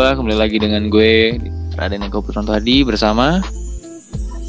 kembali 0.00 0.32
lagi 0.32 0.56
dengan 0.56 0.88
gue 0.88 1.36
Raden 1.76 2.08
Eko 2.08 2.24
Putranto 2.24 2.56
Hadi 2.56 2.80
bersama 2.88 3.44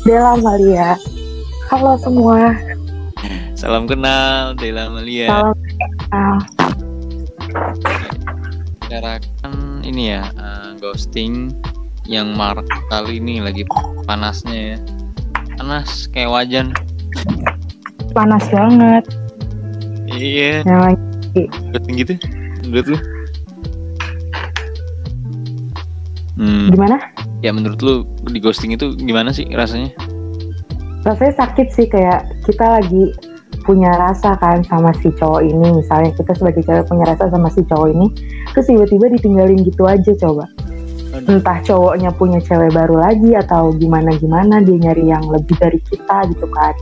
Dela 0.07 0.39
Malia. 0.39 0.95
Halo 1.67 1.99
semua. 1.99 2.55
Salam 3.59 3.83
kenal 3.83 4.55
Dela 4.55 4.87
Malia. 4.87 5.27
Salam 5.27 5.51
kenal. 6.07 6.35
Bicarakan 8.79 9.83
ini 9.83 10.15
ya 10.15 10.31
uh, 10.39 10.71
ghosting 10.79 11.51
yang 12.07 12.31
marak 12.31 12.63
kali 12.87 13.19
ini 13.19 13.43
lagi 13.43 13.67
panasnya 14.07 14.55
ya. 14.55 14.77
Panas 15.59 16.07
kayak 16.15 16.31
wajan. 16.31 16.71
Panas 18.15 18.47
banget. 18.47 19.03
Iya. 20.07 20.63
Yang 20.63 20.79
lagi 20.79 21.43
Ghosting 21.75 21.95
gitu. 21.99 22.13
Menurut 22.63 22.87
lu? 22.95 22.99
Hmm, 26.41 26.73
gimana? 26.73 26.97
ya 27.45 27.53
menurut 27.53 27.77
lu 27.85 27.93
di 28.33 28.41
ghosting 28.41 28.73
itu 28.73 28.97
gimana 28.97 29.29
sih 29.29 29.45
rasanya? 29.53 29.93
Rasanya 31.05 31.33
sakit 31.37 31.67
sih 31.69 31.85
kayak 31.85 32.25
kita 32.49 32.81
lagi 32.81 33.13
punya 33.61 33.93
rasa 33.93 34.33
kan 34.41 34.65
sama 34.65 34.89
si 34.97 35.13
cowok 35.13 35.45
ini. 35.45 35.67
Misalnya 35.77 36.09
kita 36.17 36.33
sebagai 36.33 36.65
cewek 36.65 36.89
punya 36.89 37.13
rasa 37.13 37.29
sama 37.29 37.53
si 37.53 37.61
cowok 37.61 37.93
ini 37.93 38.07
terus 38.57 38.65
tiba-tiba 38.73 39.05
ditinggalin 39.13 39.61
gitu 39.61 39.85
aja 39.85 40.11
coba. 40.17 40.49
Entah 41.13 41.61
cowoknya 41.61 42.09
punya 42.17 42.41
cewek 42.41 42.73
baru 42.73 42.97
lagi 42.97 43.37
atau 43.37 43.69
gimana 43.77 44.09
gimana 44.17 44.65
dia 44.65 44.81
nyari 44.81 45.13
yang 45.13 45.21
lebih 45.29 45.53
dari 45.61 45.77
kita 45.77 46.25
gitu 46.33 46.49
kan. 46.57 46.73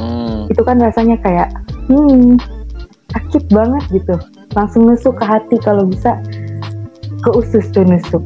Hmm, 0.00 0.48
itu 0.48 0.62
kan 0.64 0.80
rasanya 0.80 1.20
kayak 1.20 1.52
hmm 1.92 2.40
sakit 3.12 3.52
banget 3.52 3.84
gitu. 3.92 4.16
Langsung 4.56 4.88
nusuk 4.88 5.20
ke 5.20 5.24
hati 5.28 5.56
kalau 5.60 5.84
bisa 5.84 6.16
ke 7.20 7.30
usus 7.36 7.68
tuh 7.72 7.84
nusuk 7.84 8.20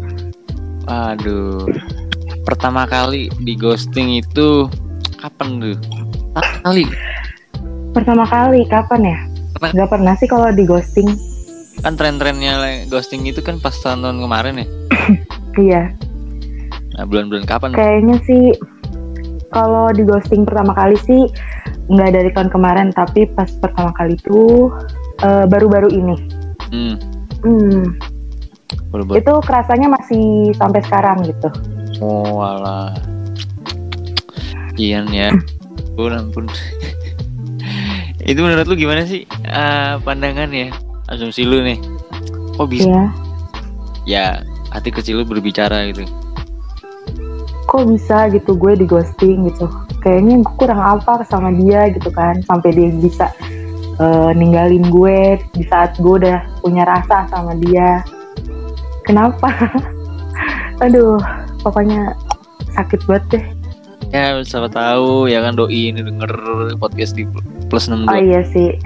aduh. 0.89 1.69
Pertama 2.42 2.84
kali 2.84 3.28
di 3.39 3.53
ghosting 3.55 4.17
itu 4.17 4.67
kapan 5.17 5.61
tuh? 5.61 5.77
Pertama 6.33 6.58
kali. 6.64 6.84
pertama 7.89 8.22
kali 8.22 8.62
kapan 8.64 9.00
ya 9.03 9.19
Pernah- 9.50 9.72
nggak 9.75 9.91
pernah 9.91 10.14
sih 10.14 10.27
kalau 10.27 10.48
di 10.48 10.62
ghosting 10.62 11.08
Kan 11.78 11.95
tren-trennya 11.95 12.55
ghosting 12.86 13.25
itu 13.25 13.39
kan 13.39 13.58
pas 13.58 13.75
tahun-tahun 13.75 14.19
kemarin 14.19 14.55
ya. 14.56 14.67
iya 15.64 15.83
Nah, 16.91 17.05
bulan-bulan 17.05 17.42
kapan? 17.45 17.70
kayaknya 17.73 18.17
sih 18.23 18.55
kalau 19.48 19.91
di 19.91 20.02
ghosting 20.02 20.42
pertama 20.42 20.73
kali 20.73 20.95
sih 21.00 21.27
nggak 21.86 22.11
dari 22.12 22.30
tahun 22.30 22.48
kemarin 22.48 22.89
tapi 22.91 23.27
pas 23.28 23.48
pertama 23.56 23.91
kali 23.92 24.14
itu 24.14 24.70
eh, 25.19 25.45
baru-baru 25.45 25.89
ini 25.91 26.17
Hmm, 26.69 26.95
hmm, 27.41 27.83
baru-baru. 28.89 29.19
itu 29.19 29.33
kerasanya 29.42 29.89
masih 29.91 30.25
sampai 30.55 30.81
sekarang 30.83 31.20
gitu 31.22 31.48
Oh, 31.98 32.39
alah. 32.39 32.95
Ian 34.77 35.11
ya. 35.11 35.34
Ampun, 35.91 36.12
ampun. 36.14 36.45
itu 38.22 38.39
menurut 38.39 38.64
lu 38.64 38.77
gimana 38.77 39.03
sih 39.03 39.27
Ah, 39.45 39.98
pandangan 39.98 40.47
ya? 40.48 40.70
Asumsi 41.06 41.42
lu 41.42 41.58
nih. 41.61 41.80
Kok 42.55 42.68
bisa? 42.68 42.86
ya 42.86 43.05
Ya, 44.05 44.27
hati 44.68 44.89
kecil 44.89 45.18
lu 45.18 45.24
berbicara 45.24 45.91
gitu. 45.91 46.07
kok 47.64 47.85
bisa 47.85 48.30
gitu 48.30 48.57
gue 48.57 48.73
di 48.74 48.86
ghosting 48.86 49.45
gitu 49.45 49.68
kayaknya 50.01 50.41
gue 50.41 50.55
kurang 50.57 50.80
apa 50.80 51.20
sama 51.23 51.52
dia 51.52 51.91
gitu 51.91 52.08
kan 52.08 52.41
sampai 52.42 52.73
dia 52.73 52.89
bisa 52.91 53.29
eh, 53.98 54.30
ninggalin 54.33 54.89
gue 54.89 55.18
di 55.52 55.68
saat 55.68 55.92
gue 55.98 56.14
udah 56.17 56.48
punya 56.64 56.89
rasa 56.89 57.29
sama 57.29 57.52
dia 57.58 58.01
kenapa? 59.08 59.48
Aduh 60.85 61.17
pokoknya 61.64 62.13
sakit 62.77 63.01
banget 63.08 63.24
deh. 63.33 63.45
Ya, 64.08 64.41
siapa 64.41 64.73
tahu 64.73 65.29
ya 65.29 65.45
kan 65.45 65.57
doi 65.57 65.92
ini 65.92 66.01
denger 66.01 66.33
podcast 66.80 67.13
di 67.13 67.29
plus 67.68 67.89
62. 67.92 68.08
oh 68.08 68.20
iya 68.20 68.41
sih. 68.52 68.77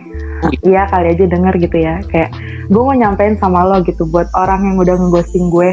Iya 0.67 0.91
kali 0.91 1.15
aja 1.15 1.31
denger 1.31 1.55
gitu 1.63 1.77
ya. 1.79 2.03
Kayak 2.11 2.35
gue 2.67 2.83
mau 2.83 2.95
nyampein 2.95 3.39
sama 3.39 3.63
lo 3.63 3.79
gitu 3.87 4.03
buat 4.11 4.27
orang 4.35 4.67
yang 4.67 4.77
udah 4.83 4.99
ngeghosting 4.99 5.51
gue. 5.51 5.71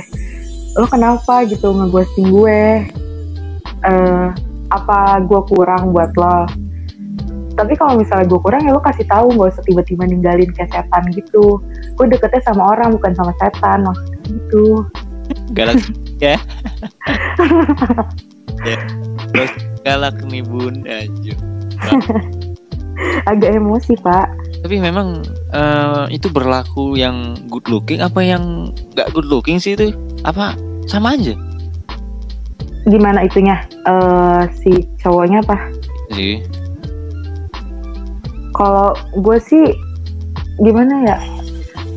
Lo 0.78 0.86
kenapa 0.86 1.50
gitu 1.50 1.74
ngeghosting 1.74 2.30
gue? 2.30 2.86
Eh 3.86 4.28
apa 4.70 4.98
gue 5.26 5.42
kurang 5.50 5.98
buat 5.98 6.14
lo? 6.14 6.46
Tapi 7.58 7.74
kalau 7.74 7.98
misalnya 7.98 8.30
gue 8.30 8.40
kurang 8.40 8.62
ya 8.70 8.72
lo 8.78 8.80
kasih 8.86 9.04
tahu 9.10 9.34
gak 9.34 9.58
usah 9.58 9.64
tiba-tiba 9.66 10.06
ninggalin 10.06 10.54
kayak 10.54 10.70
setan 10.70 11.10
gitu. 11.10 11.58
Gue 11.98 12.06
deketnya 12.06 12.46
sama 12.46 12.78
orang 12.78 12.94
bukan 12.94 13.18
sama 13.18 13.34
setan 13.42 13.82
maksudnya 13.90 14.19
gitu. 14.30 14.86
Galak 15.58 15.82
ya. 16.24 16.38
Ya 18.60 18.76
terus 19.32 19.52
galak 19.88 20.20
nih 20.28 20.44
bun 20.44 20.84
aja 20.84 21.32
agak 23.24 23.56
emosi 23.56 23.96
pak. 24.04 24.28
Tapi 24.60 24.76
memang 24.84 25.24
eh, 25.56 26.06
itu 26.12 26.28
berlaku 26.28 27.00
yang 27.00 27.40
good 27.48 27.64
looking 27.72 28.04
apa 28.04 28.20
yang 28.20 28.76
nggak 28.92 29.08
good 29.16 29.28
looking 29.32 29.56
sih 29.64 29.80
itu? 29.80 29.96
Apa 30.28 30.60
sama 30.92 31.16
aja? 31.16 31.32
Gimana 32.84 33.24
itunya? 33.24 33.64
Eh 33.88 34.44
si 34.60 34.84
cowoknya 35.00 35.40
apa? 35.48 35.58
Sih 36.12 36.44
kalau 38.60 38.92
gue 39.16 39.38
sih 39.40 39.72
gimana 40.60 41.08
ya 41.08 41.18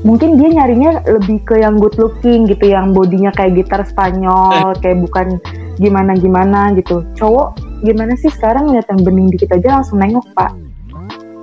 mungkin 0.02 0.34
dia 0.34 0.50
nyarinya 0.50 1.02
lebih 1.06 1.46
ke 1.46 1.62
yang 1.62 1.78
good 1.78 1.94
looking 1.98 2.50
gitu 2.50 2.74
yang 2.74 2.90
bodinya 2.90 3.30
kayak 3.34 3.62
gitar 3.62 3.86
Spanyol 3.86 4.74
kayak 4.82 4.98
bukan 4.98 5.38
gimana 5.78 6.18
gimana 6.18 6.74
gitu. 6.74 7.06
Cowok 7.14 7.58
gimana 7.86 8.18
sih 8.18 8.30
sekarang 8.30 8.70
lihat 8.70 8.86
yang 8.90 9.02
bening 9.02 9.30
dikit 9.30 9.54
aja 9.54 9.80
langsung 9.80 10.02
nengok 10.02 10.26
pak? 10.34 10.50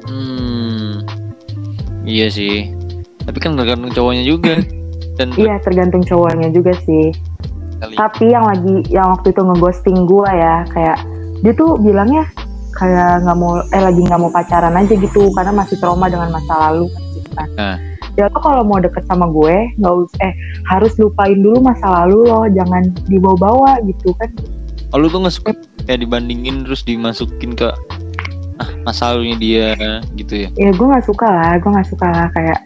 Hmm 0.08 1.08
iya 2.04 2.28
sih. 2.28 2.74
Tapi 3.24 3.38
kan 3.40 3.56
tergantung 3.56 3.92
cowoknya 3.96 4.24
juga. 4.28 4.60
Dan 5.18 5.36
iya 5.36 5.60
tergantung 5.64 6.04
cowoknya 6.04 6.52
juga 6.52 6.76
sih. 6.84 7.12
Kali. 7.80 7.96
Tapi 7.96 8.26
yang 8.28 8.44
lagi 8.44 8.84
yang 8.92 9.08
waktu 9.16 9.32
itu 9.32 9.40
ngeghosting 9.40 10.04
gue 10.04 10.30
ya 10.36 10.68
kayak 10.68 11.00
dia 11.40 11.56
tuh 11.56 11.80
bilangnya 11.80 12.28
kayak 12.76 13.24
nggak 13.24 13.38
mau 13.40 13.64
eh 13.64 13.84
lagi 13.84 14.02
nggak 14.04 14.20
mau 14.20 14.32
pacaran 14.32 14.76
aja 14.76 14.94
gitu 15.00 15.32
karena 15.32 15.52
masih 15.56 15.80
trauma 15.80 16.12
dengan 16.12 16.28
masa 16.32 16.54
lalu 16.68 16.92
gitu 17.16 17.30
kan. 17.40 17.48
Nah. 17.56 17.89
Ya 18.20 18.28
tuh 18.28 18.44
kalau 18.44 18.68
mau 18.68 18.84
deket 18.84 19.08
sama 19.08 19.32
gue 19.32 19.72
nggak 19.80 19.94
usah 19.96 20.20
eh 20.20 20.36
harus 20.68 20.92
lupain 21.00 21.40
dulu 21.40 21.64
masa 21.64 21.88
lalu 22.04 22.28
loh 22.28 22.44
jangan 22.52 22.92
dibawa-bawa 23.08 23.80
gitu 23.88 24.12
kan. 24.20 24.28
oh, 24.92 25.00
lu 25.00 25.08
tuh 25.08 25.24
nggak 25.24 25.36
suka 25.40 25.52
kayak 25.88 26.04
dibandingin 26.04 26.68
terus 26.68 26.84
dimasukin 26.84 27.56
ke 27.56 27.72
ah 28.60 28.70
masa 28.84 29.16
lalunya 29.16 29.40
dia 29.40 29.68
gitu 30.20 30.34
ya 30.36 30.50
Ya 30.60 30.76
gue 30.76 30.84
nggak 30.84 31.08
suka 31.08 31.32
lah 31.32 31.56
gue 31.56 31.70
nggak 31.72 31.88
suka 31.88 32.08
lah 32.12 32.28
kayak 32.36 32.60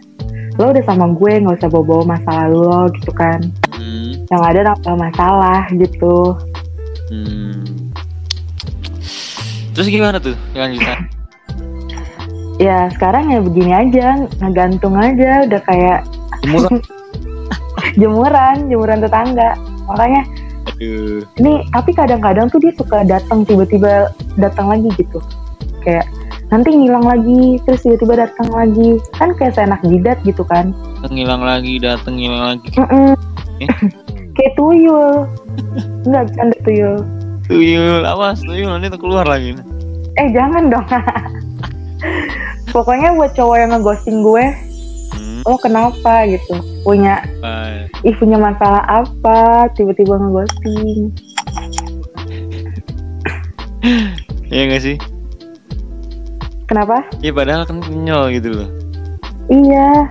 lo 0.58 0.74
udah 0.74 0.82
sama 0.82 1.06
gue 1.14 1.32
nggak 1.38 1.54
usah 1.62 1.70
bawa-bawa 1.70 2.02
masa 2.18 2.30
lalu 2.46 2.58
lo 2.66 2.82
gitu 2.98 3.10
kan. 3.14 3.38
hmm, 3.78 4.26
Yang 4.34 4.42
ada 4.50 4.60
nambah 4.74 4.94
masalah 4.98 5.60
gitu. 5.70 6.16
hmm. 7.14 7.62
terus 9.70 9.86
gimana 9.86 10.18
tuh 10.18 10.34
lanjutan 10.50 11.06
Ya 12.62 12.86
sekarang 12.94 13.34
ya 13.34 13.42
begini 13.42 13.72
aja 13.74 14.30
ngegantung 14.38 14.94
aja 14.94 15.42
udah 15.42 15.60
kayak 15.66 16.06
murah 16.46 16.78
jemuran 18.00 18.56
jemuran 18.70 19.02
tetangga. 19.02 19.58
Makanya 19.90 20.22
aduh. 20.78 21.26
ini 21.42 21.66
tapi 21.74 21.90
kadang-kadang 21.92 22.46
tuh 22.48 22.62
dia 22.62 22.72
suka 22.78 23.02
datang 23.02 23.42
tiba-tiba 23.42 24.14
datang 24.38 24.70
lagi 24.70 24.86
gitu. 24.94 25.18
Kayak 25.82 26.06
nanti 26.54 26.70
ngilang 26.70 27.02
lagi 27.02 27.58
terus 27.66 27.82
tiba-tiba 27.82 28.30
datang 28.30 28.48
lagi. 28.54 29.02
Kan 29.18 29.34
kayak 29.34 29.58
seenak 29.58 29.82
jidat 29.82 30.18
gitu 30.22 30.46
kan. 30.46 30.70
Ngilang 31.10 31.42
lagi 31.42 31.82
dateng 31.82 32.22
ngilang 32.22 32.54
lagi. 32.54 32.68
Mm-mm. 32.78 33.18
Eh? 33.58 33.70
kayak 34.38 34.54
tuyul. 34.54 35.26
Nggak 36.06 36.22
bercanda 36.30 36.58
tuyul. 36.62 36.98
Tuyul 37.50 38.02
awas 38.06 38.38
tuyul 38.46 38.70
nanti 38.70 38.94
keluar 38.94 39.26
lagi. 39.26 39.58
Eh 40.14 40.30
jangan 40.30 40.70
dong 40.70 40.86
pokoknya 42.74 43.14
buat 43.14 43.30
cowok 43.38 43.56
yang 43.62 43.70
ngeghosting 43.70 44.26
gue 44.26 44.44
hmm, 45.14 45.46
lo 45.46 45.54
kenapa 45.62 46.26
gitu? 46.26 46.58
Punya 46.82 47.22
apa? 47.22 47.86
ih 48.02 48.14
punya 48.18 48.34
masalah 48.34 48.82
apa? 48.90 49.70
Tiba-tiba 49.78 50.18
ngeghosting. 50.18 51.14
Iya 54.50 54.62
gak 54.74 54.82
sih? 54.82 54.98
kenapa? 56.64 57.04
Ya 57.22 57.30
padahal 57.30 57.62
kan 57.68 57.78
kenyal 57.78 58.34
gitu 58.34 58.50
loh. 58.50 58.70
Iya. 59.46 60.10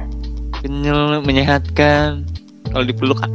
Kenyal 0.63 1.19
menyehatkan. 1.25 2.24
Kalau 2.71 2.86
dipeluk 2.88 3.19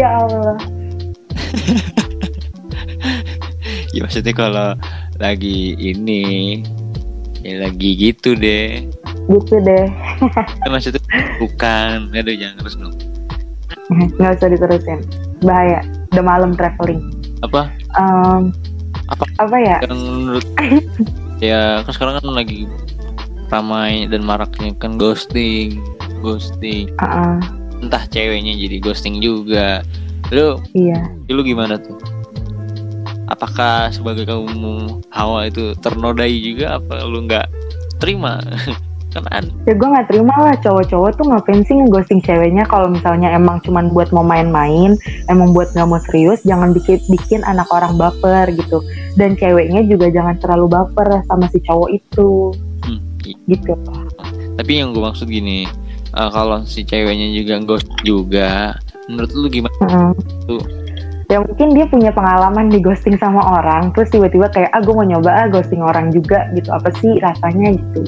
ya 0.00 0.24
Allah. 0.24 0.56
Ya 3.94 4.02
maksudnya 4.02 4.34
kalau 4.34 4.74
lagi 5.22 5.78
ini 5.78 6.58
Ya 7.44 7.60
lagi 7.60 7.90
gitu 7.92 8.32
deh. 8.32 8.88
Gitu 9.28 9.54
deh. 9.60 9.86
Kan 10.64 10.68
maksudnya 10.72 11.04
bukan. 11.36 12.08
Aduh 12.16 12.32
jangan 12.32 12.56
terus 12.64 12.74
dong. 12.80 12.96
Nggak 14.16 14.40
usah 14.40 14.48
diterusin. 14.48 15.00
Bahaya. 15.44 15.84
Udah 16.16 16.24
malam 16.24 16.56
traveling. 16.56 17.04
Apa? 17.44 17.68
Em, 18.00 18.48
Apa? 19.12 19.24
apa 19.36 19.56
ya? 19.60 19.76
Yang 19.84 20.00
menurut 20.00 20.46
ya 21.52 21.84
kan 21.84 21.92
sekarang 21.92 22.14
kan 22.24 22.32
lagi 22.32 22.64
ramai 23.52 24.08
dan 24.08 24.24
maraknya 24.24 24.72
kan 24.80 24.96
ghosting 24.96 25.84
ghosting. 26.24 26.88
Uh-uh, 26.96 27.36
entah 27.84 28.08
ceweknya 28.08 28.56
jadi 28.56 28.80
ghosting 28.80 29.20
juga. 29.20 29.84
Lu 30.32 30.56
iya. 30.72 31.04
lu 31.28 31.44
gimana 31.44 31.76
tuh 31.76 32.00
apakah 33.44 33.92
sebagai 33.92 34.24
kaum 34.24 34.48
hawa 35.12 35.52
itu 35.52 35.76
ternodai 35.84 36.32
juga 36.40 36.80
apa 36.80 37.04
lu 37.04 37.28
nggak 37.28 37.44
terima? 38.00 38.40
Kan 39.14 39.30
ada 39.30 39.46
ya 39.68 39.76
gue 39.76 39.88
nggak 39.94 40.08
terima 40.08 40.32
lah. 40.32 40.56
Cowok-cowok 40.64 41.10
tuh 41.20 41.28
ngapain 41.28 41.60
sih 41.68 41.76
ngeghosting 41.76 42.24
ceweknya 42.24 42.64
kalau 42.66 42.88
misalnya 42.88 43.30
emang 43.36 43.60
cuman 43.62 43.92
buat 43.92 44.10
mau 44.10 44.26
main-main 44.26 44.98
emang 45.30 45.54
buat 45.54 45.70
nggak 45.76 45.86
mau 45.86 46.02
serius 46.02 46.42
jangan 46.42 46.74
bikin 46.74 46.98
bikin 47.12 47.44
anak 47.44 47.68
orang 47.68 47.94
baper 48.00 48.48
gitu. 48.56 48.80
Dan 49.14 49.36
ceweknya 49.36 49.84
juga 49.86 50.08
jangan 50.08 50.40
terlalu 50.40 50.66
baper 50.72 51.20
sama 51.28 51.46
si 51.52 51.60
cowok 51.62 51.90
itu. 51.92 52.50
Hmm, 52.82 52.98
gitu. 53.46 53.76
Tapi 54.56 54.72
yang 54.72 54.96
gue 54.96 55.04
maksud 55.04 55.28
gini 55.28 55.68
eh, 56.10 56.30
kalau 56.32 56.64
si 56.64 56.82
ceweknya 56.82 57.28
juga 57.30 57.60
ghost 57.62 57.86
juga 58.02 58.74
menurut 59.06 59.30
lu 59.36 59.46
gimana? 59.52 59.76
Mm-mm. 59.84 60.10
Tuh. 60.48 60.83
Ya 61.32 61.40
mungkin 61.40 61.72
dia 61.72 61.86
punya 61.88 62.10
pengalaman 62.12 62.68
di 62.68 62.78
ghosting 62.84 63.16
sama 63.16 63.40
orang 63.60 63.90
terus 63.96 64.12
tiba-tiba 64.12 64.50
kayak 64.52 64.70
ah 64.76 64.80
gue 64.84 64.94
mau 64.94 65.06
nyoba 65.06 65.30
ah 65.32 65.46
ghosting 65.48 65.80
orang 65.80 66.12
juga 66.12 66.48
gitu. 66.52 66.68
Apa 66.72 66.92
sih 67.00 67.16
rasanya 67.20 67.74
gitu? 67.74 68.02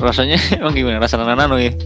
Rasanya 0.00 0.36
emang 0.60 0.74
gimana? 0.76 1.02
Rasa 1.02 1.20
nano 1.20 1.56
ya? 1.60 1.72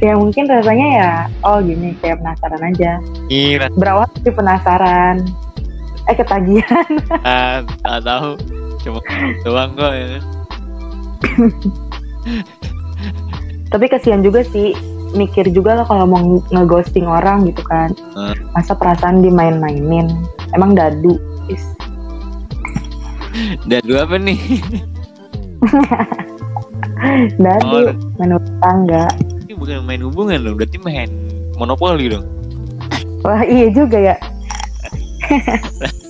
Ya 0.00 0.16
mungkin 0.16 0.48
rasanya 0.48 0.88
ya 0.88 1.12
oh 1.44 1.60
gini 1.60 1.92
kayak 2.00 2.24
penasaran 2.24 2.62
aja. 2.64 2.92
Iya. 3.28 3.68
Berawal 3.76 4.08
dari 4.24 4.32
penasaran. 4.32 5.16
Eh 6.08 6.16
ketagihan. 6.16 6.90
Ah, 7.28 7.60
tak 7.84 8.00
tahu. 8.08 8.30
Cuma 8.80 9.00
doang 9.44 9.76
kok 9.76 9.92
ya. 9.92 10.06
Tapi 13.68 13.84
kasihan 13.92 14.24
juga 14.24 14.40
sih 14.48 14.72
mikir 15.16 15.48
juga 15.48 15.74
lah 15.74 15.84
kalau 15.84 16.04
mau 16.04 16.20
nge- 16.20 16.46
ngeghosting 16.50 17.04
orang 17.04 17.44
gitu 17.44 17.64
kan. 17.64 17.90
Hmm. 18.12 18.36
masa 18.52 18.72
perasaan 18.72 19.18
dimain-mainin. 19.18 20.06
Emang 20.52 20.72
dadu. 20.72 21.16
Is. 21.46 21.64
Dadu 23.66 23.96
apa 23.96 24.16
nih? 24.16 24.36
Dadu 27.38 27.76
Oh. 27.82 27.92
menurut 28.16 28.46
tangga. 28.58 29.08
Ini 29.42 29.52
bukan 29.54 29.82
main 29.82 30.00
hubungan 30.00 30.40
loh 30.40 30.52
berarti 30.52 30.76
main 30.78 31.08
monopoli 31.54 32.08
dong. 32.08 32.24
Wah 33.20 33.42
iya 33.42 33.66
juga 33.68 33.98
ya 33.98 34.16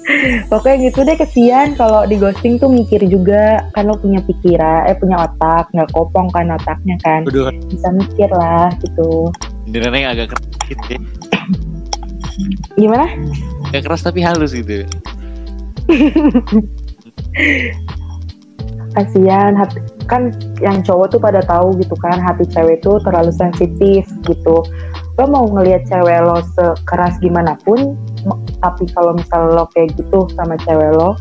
pokoknya 0.46 0.90
gitu 0.90 1.02
deh 1.02 1.16
kesian 1.18 1.74
kalau 1.74 2.06
di 2.06 2.14
ghosting 2.14 2.62
tuh 2.62 2.70
mikir 2.70 3.02
juga 3.10 3.66
kan 3.74 3.90
lo 3.90 3.98
punya 3.98 4.22
pikiran 4.22 4.86
eh 4.86 4.94
punya 4.94 5.26
otak 5.26 5.66
nggak 5.74 5.90
kopong 5.90 6.30
kan 6.30 6.54
otaknya 6.54 6.96
kan. 7.02 7.26
Aduh, 7.26 7.50
bisa 7.66 7.90
mikir 7.90 8.30
lah 8.30 8.70
gitu. 8.82 9.34
Benerannya 9.66 10.08
agak 10.14 10.26
keras 10.34 10.46
gitu 10.70 10.86
ya. 10.94 11.00
gimana? 12.78 13.06
Agak 13.72 13.82
keras 13.90 14.02
tapi 14.06 14.22
halus 14.22 14.54
gitu. 14.54 14.86
Kasihan 18.96 19.52
hati 19.58 19.82
kan 20.06 20.32
yang 20.62 20.80
cowok 20.86 21.12
tuh 21.12 21.20
pada 21.20 21.42
tahu 21.42 21.74
gitu 21.82 21.98
kan 21.98 22.16
hati 22.22 22.46
cewek 22.48 22.80
tuh 22.80 23.02
terlalu 23.02 23.34
sensitif 23.34 24.06
gitu. 24.24 24.62
Lo 25.18 25.24
mau 25.26 25.44
ngelihat 25.50 25.84
cewek 25.90 26.22
lo 26.22 26.40
sekeras 26.54 27.18
gimana 27.18 27.58
pun 27.66 27.98
tapi 28.60 28.84
kalau 28.90 29.14
misal 29.14 29.54
lo 29.54 29.64
kayak 29.74 29.94
gitu 29.94 30.26
sama 30.34 30.58
cewek 30.64 30.92
lo 30.96 31.14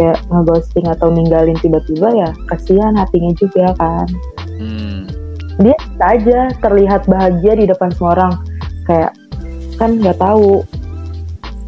kayak 0.00 0.16
ngeghosting 0.32 0.88
atau 0.88 1.12
ninggalin 1.12 1.56
tiba-tiba 1.60 2.08
ya 2.16 2.30
kasihan 2.48 2.96
hatinya 2.96 3.36
juga 3.36 3.76
kan. 3.76 4.08
Hmm. 4.56 5.04
dia 5.60 5.76
aja 6.00 6.48
terlihat 6.64 7.04
bahagia 7.04 7.52
di 7.52 7.68
depan 7.68 7.92
semua 7.92 8.16
orang. 8.16 8.32
Kayak 8.88 9.12
kan 9.76 10.00
nggak 10.00 10.16
tahu. 10.16 10.64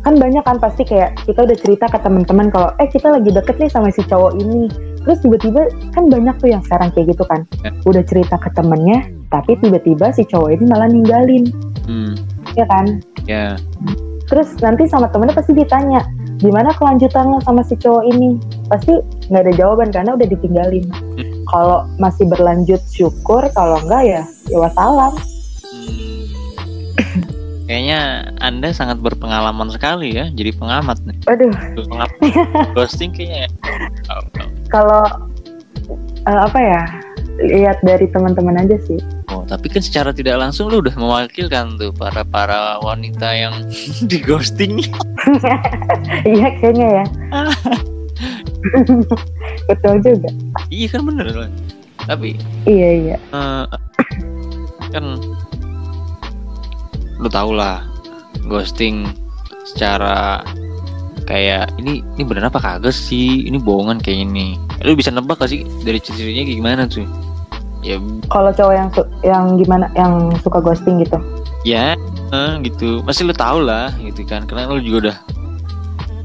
Kan 0.01 0.17
banyak 0.17 0.41
kan 0.49 0.57
pasti 0.57 0.89
kayak 0.89 1.21
kita 1.29 1.45
udah 1.45 1.57
cerita 1.61 1.87
ke 1.93 2.01
teman-teman 2.01 2.49
kalau 2.49 2.73
eh 2.81 2.89
kita 2.89 3.13
lagi 3.13 3.29
deket 3.29 3.61
nih 3.61 3.69
sama 3.69 3.93
si 3.93 4.01
cowok 4.09 4.33
ini. 4.41 4.73
Terus 5.05 5.19
tiba-tiba 5.21 5.69
kan 5.93 6.09
banyak 6.09 6.35
tuh 6.41 6.49
yang 6.49 6.65
sekarang 6.65 6.89
kayak 6.97 7.13
gitu 7.13 7.25
kan. 7.29 7.45
Ya. 7.61 7.71
udah 7.85 8.03
cerita 8.09 8.41
ke 8.41 8.49
temennya 8.57 9.13
tapi 9.29 9.61
tiba-tiba 9.61 10.09
si 10.17 10.25
cowok 10.25 10.57
ini 10.57 10.65
malah 10.65 10.89
ninggalin. 10.89 11.53
Hmm. 11.85 12.17
ya 12.57 12.65
kan? 12.65 13.05
Ya 13.29 13.61
terus 14.29 14.49
nanti 14.61 14.87
sama 14.91 15.09
temennya 15.11 15.37
pasti 15.37 15.53
ditanya 15.55 16.03
gimana 16.43 16.75
kelanjutan 16.75 17.31
lo 17.31 17.39
sama 17.47 17.63
si 17.63 17.79
cowok 17.79 18.05
ini 18.11 18.39
pasti 18.67 18.99
nggak 19.31 19.43
ada 19.47 19.53
jawaban 19.55 19.89
karena 19.95 20.19
udah 20.19 20.29
ditinggalin 20.29 20.87
kalau 21.51 21.87
masih 22.03 22.27
berlanjut 22.27 22.83
syukur 22.91 23.47
kalau 23.55 23.79
enggak 23.87 24.03
ya 24.03 24.23
ya 24.51 24.59
wassalam 24.59 25.15
Hmm. 25.73 27.25
Kayaknya 27.65 28.01
Anda 28.43 28.69
sangat 28.75 29.01
berpengalaman 29.01 29.73
sekali 29.73 30.13
ya, 30.13 30.29
jadi 30.35 30.53
pengamat 30.53 30.99
nih. 31.09 31.17
aduh 31.31 31.55
Pengamat 31.79 32.11
ghosting 32.77 33.15
kayaknya. 33.17 33.49
Oh, 34.13 34.21
oh. 34.21 34.49
kalau 34.69 35.05
eh, 36.29 36.41
apa 36.43 36.59
ya 36.59 36.83
lihat 37.41 37.81
dari 37.81 38.05
teman-teman 38.13 38.61
aja 38.61 38.77
sih 38.85 39.01
tapi 39.53 39.69
kan 39.69 39.85
secara 39.85 40.17
tidak 40.17 40.41
langsung 40.41 40.73
lu 40.73 40.81
udah 40.81 40.97
mewakilkan 40.97 41.77
tuh 41.77 41.93
para 41.93 42.25
para 42.25 42.81
wanita 42.81 43.29
yang 43.37 43.69
di 44.11 44.17
ghosting. 44.17 44.81
iya 46.25 46.49
kayaknya 46.57 46.89
ya. 46.89 47.05
Betul 49.69 50.01
juga. 50.01 50.31
Iya 50.73 50.87
kan 50.89 51.01
bener 51.05 51.27
lah. 51.37 51.51
Tapi 52.09 52.41
iya 52.65 52.89
iya. 53.13 53.17
eh, 53.21 53.65
kan 54.89 55.05
lu 57.21 57.29
tau 57.29 57.53
lah 57.53 57.85
ghosting 58.49 59.05
secara 59.69 60.41
kayak 61.29 61.77
ini 61.77 62.01
ini 62.17 62.23
bener 62.25 62.49
apa 62.49 62.57
kagak 62.57 62.97
sih? 62.97 63.45
Ini 63.45 63.61
bohongan 63.61 64.01
kayak 64.01 64.33
ini 64.33 64.57
lu 64.81 64.97
bisa 64.97 65.13
nebak 65.13 65.39
gak 65.45 65.53
sih 65.53 65.63
dari 65.85 66.01
ciri-cirinya 66.01 66.43
kayak 66.43 66.59
gimana 66.59 66.83
tuh 66.89 67.07
ya. 67.83 67.99
Kalau 68.31 68.51
cowok 68.55 68.75
yang 68.75 68.89
yang 69.27 69.45
gimana 69.59 69.87
yang 69.99 70.31
suka 70.41 70.63
ghosting 70.63 71.03
gitu? 71.03 71.19
Ya 71.67 71.99
eh, 72.33 72.53
gitu. 72.65 73.03
Masih 73.05 73.29
lu 73.29 73.35
tau 73.37 73.61
lah 73.61 73.93
gitu 74.01 74.25
kan. 74.25 74.47
Karena 74.47 74.71
lu 74.71 74.81
juga 74.81 75.11
udah 75.11 75.17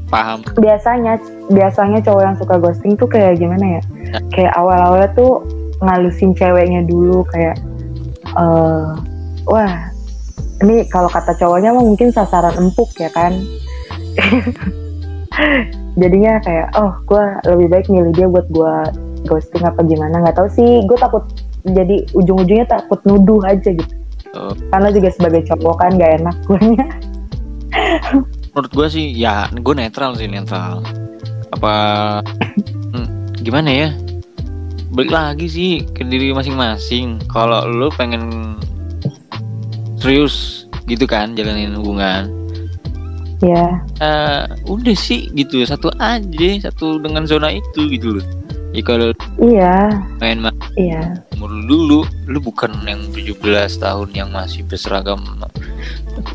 paham. 0.08 0.40
Biasanya 0.56 1.20
biasanya 1.52 2.00
cowok 2.00 2.22
yang 2.24 2.36
suka 2.40 2.54
ghosting 2.56 2.96
tuh 2.96 3.08
kayak 3.10 3.38
gimana 3.38 3.78
ya? 3.78 3.82
Ya. 4.08 4.18
kayak 4.32 4.52
awal-awalnya 4.56 5.10
tuh 5.12 5.44
ngalusin 5.84 6.32
ceweknya 6.34 6.82
dulu 6.88 7.22
kayak 7.28 7.60
eh 8.34 8.86
wah 9.46 9.74
ini 10.64 10.88
kalau 10.90 11.06
kata 11.06 11.38
cowoknya 11.38 11.70
mah 11.70 11.84
mungkin 11.84 12.10
sasaran 12.10 12.56
empuk 12.58 12.90
ya 12.98 13.12
kan? 13.12 13.36
Jadinya 16.00 16.42
kayak 16.42 16.74
oh 16.74 16.92
gue 17.06 17.24
lebih 17.46 17.66
baik 17.70 17.86
milih 17.92 18.12
dia 18.16 18.26
buat 18.26 18.46
gue 18.50 18.74
ghosting 19.28 19.62
apa 19.62 19.84
gimana? 19.86 20.24
Nggak 20.24 20.36
tahu 20.40 20.48
sih 20.50 20.82
gue 20.88 20.98
takut 20.98 21.22
jadi 21.72 21.96
ujung-ujungnya 22.14 22.66
takut 22.68 23.00
nuduh 23.04 23.40
aja 23.44 23.70
gitu. 23.72 23.94
Oh. 24.36 24.52
karena 24.68 24.92
juga 24.92 25.08
sebagai 25.08 25.40
cowok 25.48 25.76
kan 25.80 25.96
gak 25.96 26.20
enak 26.20 26.36
gue 26.44 26.60
menurut 28.52 28.72
gue 28.74 28.88
sih 28.90 29.06
ya 29.14 29.46
gue 29.52 29.74
netral 29.76 30.18
sih 30.18 30.26
netral. 30.26 30.82
Apa 31.54 31.74
hmm, 32.90 33.38
gimana 33.40 33.70
ya? 33.70 33.88
Balik 34.90 35.12
lagi 35.12 35.46
sih 35.46 35.72
ke 35.86 36.02
diri 36.02 36.34
masing-masing. 36.34 37.22
Kalau 37.30 37.68
lu 37.68 37.86
pengen 37.94 38.56
serius 40.00 40.66
gitu 40.90 41.06
kan 41.06 41.38
jalanin 41.38 41.78
hubungan. 41.78 42.34
Ya 43.38 43.78
eh 44.02 44.42
udah 44.66 44.96
sih 44.98 45.30
gitu 45.38 45.62
satu 45.62 45.94
aja 46.02 46.48
satu 46.58 46.98
dengan 46.98 47.22
zona 47.30 47.54
itu 47.54 47.86
gitu 47.86 48.18
loh 48.18 48.26
ya 48.76 48.82
kalau 48.84 49.08
iya 49.40 49.74
main 50.20 50.38
main 50.44 50.56
iya 50.76 51.02
umur 51.36 51.50
lu 51.50 51.62
dulu 51.66 52.00
lu 52.28 52.38
bukan 52.42 52.72
yang 52.84 53.00
17 53.14 53.38
tahun 53.80 54.08
yang 54.12 54.28
masih 54.34 54.64
berseragam 54.68 55.20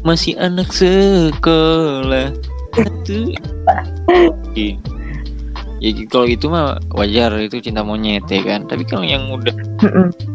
masih 0.01 0.33
anak 0.39 0.71
sekolah 0.73 2.33
itu 2.79 3.33
Iya. 4.53 4.77
ya 5.81 5.89
kalau 6.07 6.25
gitu 6.29 6.47
mah 6.47 6.79
wajar 6.95 7.33
itu 7.41 7.59
cinta 7.59 7.83
monyet 7.83 8.23
ya 8.29 8.41
kan 8.45 8.65
tapi 8.69 8.87
kalau 8.87 9.03
yang 9.03 9.27
udah. 9.33 9.53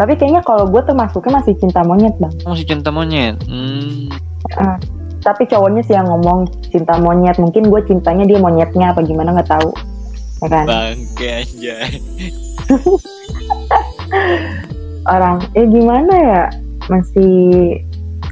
Tapi 0.00 0.16
kayaknya 0.16 0.40
kalau 0.48 0.64
gue 0.64 0.80
tuh 0.80 0.96
masuknya 0.96 1.44
masih 1.44 1.52
cinta 1.60 1.84
monyet 1.84 2.16
bang. 2.16 2.32
masih 2.48 2.64
cinta 2.64 2.88
monyet 2.88 3.36
hmm, 3.44 4.08
Tapi 5.20 5.44
cowoknya 5.44 5.84
sih 5.84 5.92
yang 5.92 6.08
ngomong 6.08 6.48
cinta 6.72 6.96
monyet. 6.96 7.36
Mungkin 7.36 7.68
gue 7.68 7.80
cintanya 7.84 8.24
dia 8.24 8.40
monyetnya 8.40 8.96
apa 8.96 9.04
gimana 9.04 9.36
nggak 9.36 9.52
tahu. 9.52 9.68
Ya 10.40 10.48
kan? 10.48 10.64
bangke 10.64 11.28
anjay. 11.44 11.90
Orang, 15.08 15.36
eh 15.56 15.66
gimana 15.68 16.14
ya? 16.16 16.44
masih 16.90 17.78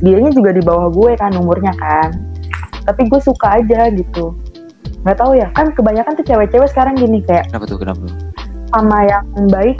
dianya 0.02 0.34
juga 0.34 0.50
di 0.50 0.62
bawah 0.66 0.90
gue 0.90 1.14
kan 1.14 1.30
umurnya 1.38 1.70
kan. 1.78 2.10
Tapi 2.82 3.06
gue 3.06 3.20
suka 3.22 3.62
aja 3.62 3.86
gitu. 3.94 4.34
Nggak 5.06 5.18
tahu 5.22 5.32
ya 5.38 5.46
kan 5.54 5.70
kebanyakan 5.70 6.18
tuh 6.18 6.26
cewek-cewek 6.26 6.68
sekarang 6.74 6.98
gini 6.98 7.22
kayak 7.22 7.46
kenapa 7.54 7.64
tuh 7.70 7.78
kenapa 7.78 8.02
tuh? 8.02 8.16
sama 8.74 8.98
yang 9.06 9.24
baik 9.48 9.78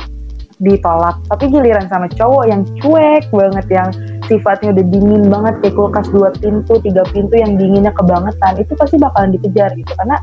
ditolak 0.59 1.19
tapi 1.31 1.51
giliran 1.51 1.87
sama 1.91 2.07
cowok 2.11 2.45
yang 2.51 2.63
cuek 2.83 3.27
banget 3.31 3.67
yang 3.71 3.89
sifatnya 4.27 4.75
udah 4.75 4.85
dingin 4.91 5.25
banget 5.31 5.55
kayak 5.63 5.75
kulkas 5.75 6.07
dua 6.11 6.31
pintu 6.35 6.79
tiga 6.83 7.03
pintu 7.11 7.35
yang 7.35 7.59
dinginnya 7.59 7.91
kebangetan 7.95 8.63
itu 8.63 8.73
pasti 8.79 8.97
bakalan 8.99 9.35
dikejar 9.35 9.75
gitu. 9.75 9.91
Karena 9.99 10.17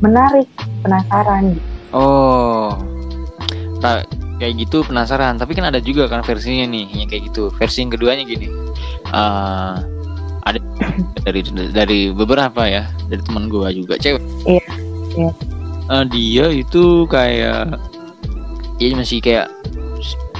menarik 0.00 0.48
penasaran. 0.82 1.56
Gitu. 1.56 1.64
oh. 1.92 2.76
Tak 3.78 4.10
kayak 4.38 4.54
gitu 4.58 4.86
penasaran. 4.86 5.36
Tapi 5.38 5.52
kan 5.54 5.68
ada 5.68 5.82
juga 5.82 6.06
kan 6.06 6.22
versinya 6.22 6.66
nih 6.70 6.86
yang 6.94 7.08
kayak 7.10 7.30
gitu. 7.30 7.50
Versi 7.54 7.84
yang 7.84 7.92
keduanya 7.92 8.24
gini. 8.26 8.48
Uh, 9.10 9.78
ada 10.46 10.58
dari 11.26 11.40
dari 11.70 12.00
beberapa 12.14 12.66
ya. 12.66 12.86
Dari 13.10 13.22
teman 13.22 13.50
gue 13.50 13.68
juga 13.74 13.94
cewek. 13.98 14.22
Iya 14.46 14.64
iya. 15.18 15.30
Uh, 15.88 16.04
dia 16.06 16.46
itu 16.52 17.08
kayak 17.08 17.80
ya 18.78 18.86
masih 18.94 19.18
kayak 19.22 19.50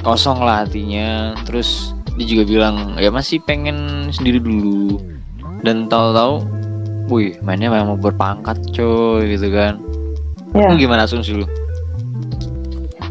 kosong 0.03 0.43
lah 0.43 0.67
hatinya. 0.67 1.35
Terus 1.47 1.95
dia 2.19 2.27
juga 2.27 2.45
bilang 2.47 2.77
ya 2.99 3.11
masih 3.11 3.43
pengen 3.43 4.11
sendiri 4.11 4.43
dulu. 4.43 4.99
Dan 5.63 5.91
tahu-tahu 5.91 6.58
wih 7.09 7.41
mainnya 7.41 7.73
memang 7.73 7.97
berpangkat 7.99 8.61
coy 8.77 9.25
gitu 9.37 9.49
kan. 9.51 9.81
Iya. 10.57 10.73
lu 10.73 10.81
gimana 10.81 11.05
asumsi 11.05 11.37
lu? 11.37 11.47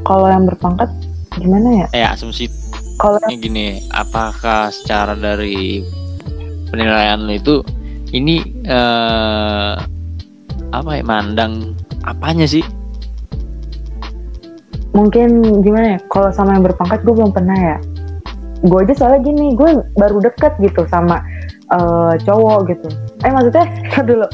Kalau 0.05 0.25
yang 0.29 0.45
berpangkat 0.49 0.89
gimana 1.37 1.85
ya? 1.85 1.87
Eh 1.93 2.05
asumsi 2.05 2.49
kalau 2.97 3.21
ini 3.29 3.35
gini 3.37 3.65
apakah 3.93 4.73
secara 4.73 5.13
dari 5.13 5.85
penilaian 6.73 7.21
lu 7.21 7.37
itu 7.37 7.55
ini 8.13 8.41
eh 8.65 9.73
apa 10.73 10.89
ya 10.97 11.03
mandang 11.05 11.77
apanya 12.05 12.45
sih? 12.49 12.65
Mungkin 14.97 15.61
gimana 15.61 15.97
ya? 15.97 15.99
Kalau 16.09 16.33
sama 16.33 16.57
yang 16.57 16.65
berpangkat 16.65 17.05
gue 17.05 17.13
belum 17.13 17.29
pernah 17.29 17.57
ya. 17.57 17.77
Gue 18.65 18.81
aja 18.81 18.93
soalnya 18.97 19.29
gini 19.29 19.53
gue 19.53 19.85
baru 19.93 20.17
deket 20.17 20.57
gitu 20.57 20.89
sama 20.89 21.21
eh, 21.69 22.13
cowok 22.25 22.73
gitu 22.73 22.89
eh 23.25 23.31
maksudnya 23.31 23.65
dulu. 24.09 24.27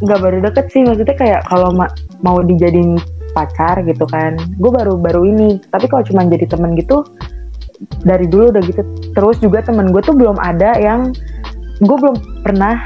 Nggak 0.00 0.20
baru 0.24 0.36
deket 0.40 0.66
sih 0.72 0.80
maksudnya 0.80 1.16
kayak 1.16 1.40
kalau 1.44 1.76
ma- 1.76 1.92
mau 2.24 2.40
dijadiin 2.40 2.96
pacar 3.36 3.84
gitu 3.84 4.08
kan. 4.08 4.40
Gue 4.56 4.72
baru 4.72 4.96
baru 4.96 5.28
ini. 5.28 5.60
Tapi 5.68 5.86
kalau 5.92 6.00
cuma 6.08 6.24
jadi 6.24 6.48
temen 6.48 6.72
gitu 6.78 7.04
dari 8.04 8.24
dulu 8.24 8.48
udah 8.56 8.62
gitu. 8.64 8.82
Terus 9.12 9.36
juga 9.44 9.60
temen 9.60 9.92
gue 9.92 10.00
tuh 10.00 10.16
belum 10.16 10.40
ada 10.40 10.76
yang 10.80 11.12
gue 11.84 11.96
belum 11.96 12.44
pernah 12.44 12.80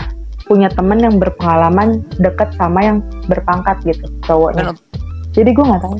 punya 0.44 0.68
temen 0.68 1.00
yang 1.00 1.16
berpengalaman 1.16 2.04
deket 2.20 2.52
sama 2.58 2.82
yang 2.82 2.98
berpangkat 3.30 3.78
gitu 3.86 4.10
cowoknya. 4.26 4.74
Kan 4.74 4.76
jadi 5.30 5.50
gue 5.54 5.64
nggak 5.64 5.82
tahu. 5.82 5.98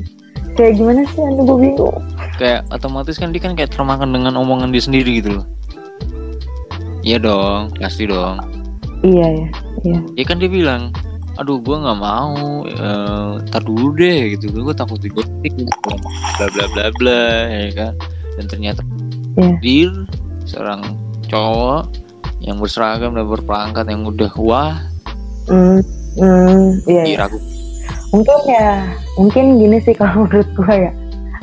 Kayak 0.55 0.73
gimana 0.79 1.01
sih 1.11 1.19
anu 1.23 1.41
gue 1.43 1.57
bingung. 1.63 1.99
Kayak 2.35 2.67
otomatis 2.71 3.15
kan 3.19 3.31
dia 3.31 3.39
kan 3.43 3.55
kayak 3.55 3.71
termakan 3.71 4.11
dengan 4.11 4.35
omongan 4.35 4.71
dia 4.71 4.83
sendiri 4.83 5.23
gitu 5.23 5.39
loh. 5.39 5.45
Iya 7.05 7.21
dong 7.21 7.69
pasti 7.77 8.09
dong 8.09 8.54
iya 9.05 9.27
ya 9.29 9.47
iya 9.83 9.99
ya 10.17 10.23
kan 10.25 10.41
dia 10.41 10.49
bilang 10.49 10.89
aduh 11.35 11.59
gua 11.59 11.83
nggak 11.83 11.99
mau 11.99 12.63
eh, 12.65 13.31
tar 13.47 13.61
dulu 13.61 13.91
deh 13.93 14.33
gitu 14.33 14.49
gue 14.49 14.71
takut 14.71 14.97
digotik 14.97 15.51
gitu. 15.51 15.67
bla 16.39 16.47
bla 16.49 16.65
bla 16.73 16.85
bla 16.95 17.23
ya 17.47 17.69
kan 17.71 17.93
dan 18.35 18.45
ternyata 18.49 18.81
Iya. 19.35 19.51
dir 19.59 19.91
seorang 20.47 20.95
cowok 21.27 21.91
yang 22.39 22.55
berseragam 22.55 23.11
dan 23.11 23.27
berperangkat 23.27 23.83
yang 23.85 24.07
udah 24.07 24.31
wah 24.39 24.79
Hmm, 25.45 25.77
hmm, 26.17 26.81
iya, 26.87 27.03
iya. 27.03 27.15
diragu 27.21 27.37
Mungkin 28.09 28.39
ya, 28.47 28.87
mungkin 29.19 29.59
gini 29.59 29.77
sih 29.83 29.91
kalau 29.91 30.15
menurut 30.25 30.47
gue 30.55 30.75
ya. 30.87 30.91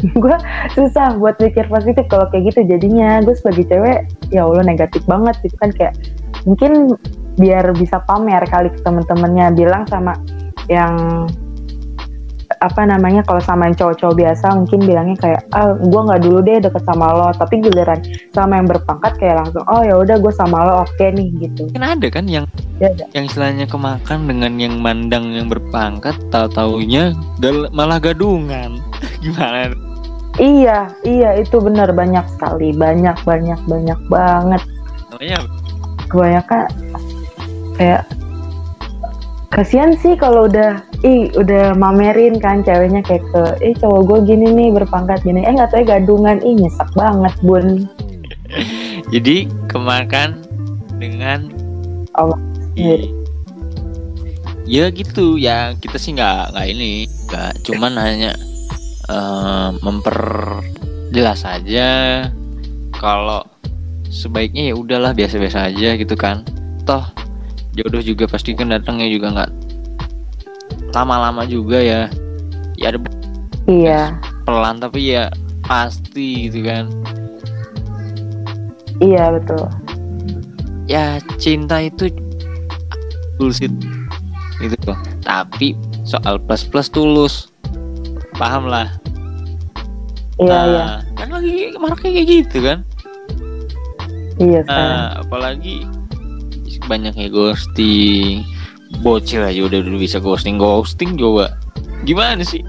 gue 0.03 0.37
susah 0.73 1.15
buat 1.15 1.37
mikir 1.39 1.69
positif 1.69 2.09
kalau 2.09 2.27
kayak 2.27 2.51
gitu 2.51 2.65
jadinya 2.67 3.21
gue 3.21 3.37
sebagai 3.37 3.69
cewek 3.69 4.03
ya 4.33 4.43
Allah 4.43 4.65
negatif 4.65 5.05
banget 5.07 5.37
gitu 5.45 5.55
kan 5.61 5.71
kayak 5.71 5.95
mungkin 6.43 6.97
biar 7.37 7.73
bisa 7.77 8.03
pamer 8.05 8.45
kali 8.49 8.69
ke 8.73 8.81
temen-temennya. 8.85 9.55
Bilang 9.57 9.85
sama 9.89 10.17
yang 10.71 11.27
apa 12.61 12.85
namanya 12.85 13.25
kalau 13.25 13.41
sama 13.41 13.67
yang 13.67 13.75
cowok-cowok 13.75 14.17
biasa 14.23 14.47
mungkin 14.55 14.81
bilangnya 14.85 15.17
kayak 15.19 15.41
ah 15.57 15.73
gue 15.75 16.01
nggak 16.05 16.23
dulu 16.23 16.39
deh 16.45 16.59
deket 16.61 16.83
sama 16.85 17.07
lo. 17.11 17.29
Tapi 17.33 17.55
giliran 17.65 18.01
sama 18.37 18.61
yang 18.61 18.69
berpangkat 18.69 19.13
kayak 19.19 19.37
langsung 19.43 19.65
oh 19.67 19.83
ya 19.83 19.95
udah 19.97 20.17
gue 20.21 20.33
sama 20.35 20.59
lo 20.63 20.73
oke 20.85 21.07
nih 21.13 21.29
gitu. 21.43 21.67
Kan 21.73 21.83
ada 21.83 22.07
kan 22.13 22.25
yang 22.29 22.45
ya 22.79 22.93
ada. 22.93 23.05
yang 23.17 23.25
istilahnya 23.27 23.67
kemakan 23.67 24.29
dengan 24.29 24.53
yang 24.61 24.79
mandang 24.79 25.33
yang 25.33 25.49
berpangkat 25.49 26.15
tahu 26.29 26.49
taunya 26.53 27.17
malah 27.73 27.99
gadungan. 27.99 28.79
Gimana? 29.25 29.73
Iya, 30.41 30.89
iya 31.05 31.37
itu 31.37 31.61
benar. 31.61 31.93
Banyak 31.93 32.25
sekali, 32.37 32.73
banyak 32.73 33.21
banyak 33.25 33.61
banyak 33.69 34.01
banget. 34.09 34.63
namanya 35.13 35.41
Kebanyakan 36.09 36.65
kayak 37.77 38.05
kasihan 39.53 39.93
sih 40.01 40.17
kalau 40.17 40.49
udah 40.49 40.81
ih 41.05 41.29
udah 41.37 41.77
mamerin 41.77 42.41
kan 42.41 42.65
ceweknya 42.65 43.05
kayak 43.05 43.21
ke 43.35 43.43
eh 43.61 43.75
cowok 43.77 44.01
gue 44.09 44.19
gini 44.33 44.49
nih 44.49 44.69
berpangkat 44.73 45.21
gini. 45.23 45.45
Eh 45.45 45.53
nggak 45.53 45.71
tahu 45.75 45.85
ya 45.85 45.99
gadungan. 45.99 46.41
Ih 46.41 46.57
nyesek 46.57 46.89
banget 46.97 47.35
bun. 47.45 47.85
Jadi 49.13 49.51
kemakan 49.69 50.41
dengan 50.97 51.53
Allah 52.17 52.41
I- 52.81 53.13
ya 54.65 54.89
gitu. 54.89 55.37
Ya 55.37 55.77
kita 55.77 56.01
sih 56.01 56.17
nggak 56.17 56.57
nggak 56.57 56.67
ini 56.73 57.05
nggak 57.29 57.53
cuman 57.69 57.93
hanya 58.01 58.33
eh, 59.13 59.69
memperjelas 59.85 61.45
aja 61.45 61.91
kalau 62.97 63.45
sebaiknya 64.09 64.73
ya 64.73 64.75
udahlah 64.81 65.13
biasa-biasa 65.13 65.69
aja 65.69 65.93
gitu 66.01 66.17
kan. 66.17 66.41
Toh 66.89 67.05
jodoh 67.73 68.05
juga 68.05 68.29
pasti 68.29 68.53
kan 68.53 68.69
datangnya 68.69 69.09
juga 69.09 69.27
nggak 69.33 69.51
lama-lama 70.93 71.49
juga 71.49 71.81
ya. 71.81 72.03
Ya 72.77 72.93
ada 72.93 72.99
iya. 73.69 74.17
pelan 74.45 74.81
tapi 74.81 75.17
ya 75.17 75.33
pasti 75.65 76.49
gitu 76.49 76.67
kan. 76.67 76.85
Iya 79.01 79.33
betul. 79.41 79.65
Ya 80.85 81.19
cinta 81.41 81.81
itu 81.81 82.13
bullshit 83.41 83.73
gitu. 84.61 84.77
Loh 84.85 84.99
tapi 85.25 85.73
soal 86.05 86.37
plus 86.45 86.69
plus 86.69 86.93
tulus. 86.93 87.35
Paham 88.37 88.69
lah. 88.69 88.93
Iya 90.37 90.53
nah, 90.53 90.65
iya. 90.67 90.85
kan 91.17 91.29
lagi 91.31 91.73
maraknya 91.81 92.11
kayak 92.21 92.29
gitu 92.29 92.59
kan. 92.61 92.79
Iya 94.43 94.61
nah 94.69 95.23
apalagi 95.23 95.87
banyaknya 96.87 97.29
ghosting 97.33 98.47
bocil 99.01 99.43
aja 99.43 99.61
udah 99.65 99.81
dulu 99.83 100.03
bisa 100.03 100.21
ghosting 100.21 100.61
ghosting 100.61 101.17
coba 101.17 101.57
gimana 102.05 102.45
sih 102.45 102.61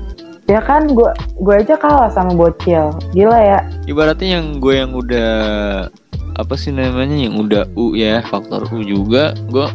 ya 0.48 0.60
kan 0.60 0.88
gue 0.92 1.12
gue 1.40 1.56
aja 1.56 1.76
kalah 1.80 2.12
sama 2.12 2.36
bocil 2.36 2.92
gila 3.16 3.40
ya 3.40 3.60
ibaratnya 3.88 4.40
yang 4.40 4.60
gue 4.60 4.74
yang 4.76 4.92
udah 4.92 5.34
apa 6.34 6.54
sih 6.58 6.74
namanya 6.74 7.16
yang 7.16 7.38
udah 7.38 7.70
U 7.78 7.94
ya 7.94 8.24
faktor 8.26 8.68
U 8.72 8.82
juga 8.84 9.38
gue 9.52 9.68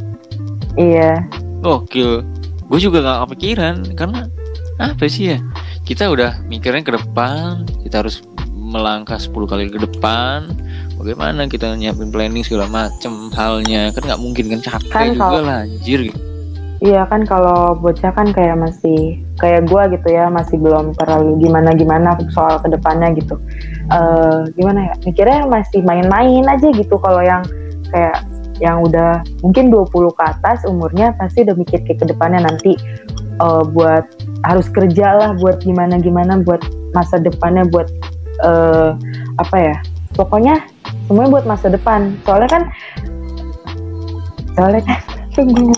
iya 0.76 1.24
Gokil. 1.62 2.22
Gue 2.68 2.78
juga 2.78 3.02
gak 3.02 3.28
kepikiran 3.28 3.96
karena 3.98 4.28
apa 4.78 5.04
sih 5.10 5.34
ya? 5.34 5.38
Kita 5.82 6.06
udah 6.12 6.44
mikirnya 6.46 6.84
ke 6.84 6.92
depan, 6.94 7.64
kita 7.82 8.04
harus 8.04 8.22
melangkah 8.52 9.16
10 9.16 9.32
kali 9.48 9.72
ke 9.72 9.80
depan. 9.80 10.52
Bagaimana 10.98 11.46
kita 11.46 11.78
nyiapin 11.78 12.10
planning 12.10 12.42
segala 12.42 12.66
macem 12.66 13.30
halnya 13.30 13.94
kan 13.94 14.02
nggak 14.02 14.20
mungkin 14.20 14.44
kan 14.50 14.60
capek 14.60 14.90
Kan 14.90 15.06
juga 15.14 15.22
kalau- 15.22 15.46
lah 15.46 15.58
anjir 15.62 16.00
gitu. 16.10 16.18
Iya 16.78 17.02
kan 17.10 17.26
kalau 17.26 17.74
bocah 17.74 18.14
kan 18.14 18.30
kayak 18.30 18.54
masih 18.54 19.18
kayak 19.42 19.66
gua 19.66 19.90
gitu 19.90 20.14
ya 20.14 20.30
masih 20.30 20.62
belum 20.62 20.94
terlalu 20.94 21.42
gimana 21.42 21.74
gimana 21.74 22.14
soal 22.30 22.58
ke 22.62 22.70
depannya 22.70 23.14
gitu. 23.18 23.34
eh 23.88 24.38
gimana 24.52 24.84
ya 24.84 24.94
mikirnya 25.00 25.48
masih 25.48 25.80
main-main 25.80 26.44
aja 26.44 26.68
gitu 26.70 27.00
kalau 27.00 27.24
yang 27.24 27.40
kayak 27.88 28.20
yang 28.60 28.84
udah 28.84 29.24
mungkin 29.40 29.72
20 29.72 30.12
ke 30.12 30.22
atas 30.22 30.60
umurnya 30.68 31.16
pasti 31.16 31.40
udah 31.40 31.56
mikir 31.56 31.80
kayak 31.82 31.98
ke 31.98 32.06
depannya 32.06 32.44
nanti 32.44 32.76
eh, 33.40 33.62
buat 33.72 34.04
harus 34.44 34.68
kerja 34.68 35.16
lah 35.16 35.30
buat 35.40 35.64
gimana 35.64 35.96
gimana 35.98 36.36
buat 36.44 36.60
masa 36.92 37.16
depannya 37.18 37.64
buat 37.72 37.88
eh 38.44 38.90
apa 39.40 39.56
ya 39.56 39.76
pokoknya 40.14 40.60
semuanya 41.08 41.30
buat 41.40 41.46
masa 41.48 41.66
depan 41.72 42.14
soalnya 42.22 42.48
kan 42.52 42.62
soalnya 44.54 44.82
kan 44.84 44.98
tunggu 45.34 45.72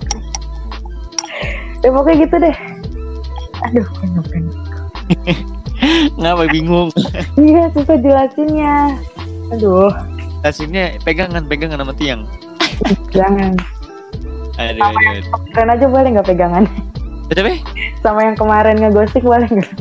ya 1.80 1.88
pokoknya 1.94 2.16
gitu 2.26 2.36
deh 2.42 2.56
aduh 3.64 3.86
penuh 4.02 4.24
penuh 4.28 4.54
Ngapa 6.20 6.44
bingung? 6.52 6.92
iya 7.40 7.72
susah 7.72 7.96
jelasinnya 7.96 9.00
aduh 9.48 9.88
hasilnya 10.44 11.00
pegangan 11.00 11.48
pegangan 11.48 11.80
sama 11.80 11.94
tiang 11.96 12.28
Jangan. 13.12 13.56
aduh 14.60 14.76
Sama 14.76 14.98
aduh 15.00 15.14
yang 15.16 15.24
kemarin 15.48 15.68
aja 15.72 15.86
boleh 15.88 16.08
nggak 16.16 16.28
pegangan? 16.28 16.64
Betul, 17.30 17.42
Be? 17.46 17.54
Sama 18.02 18.20
yang 18.26 18.36
kemarin 18.36 18.76
ngeghosting 18.82 19.22
boleh 19.22 19.46
nggak? 19.46 19.72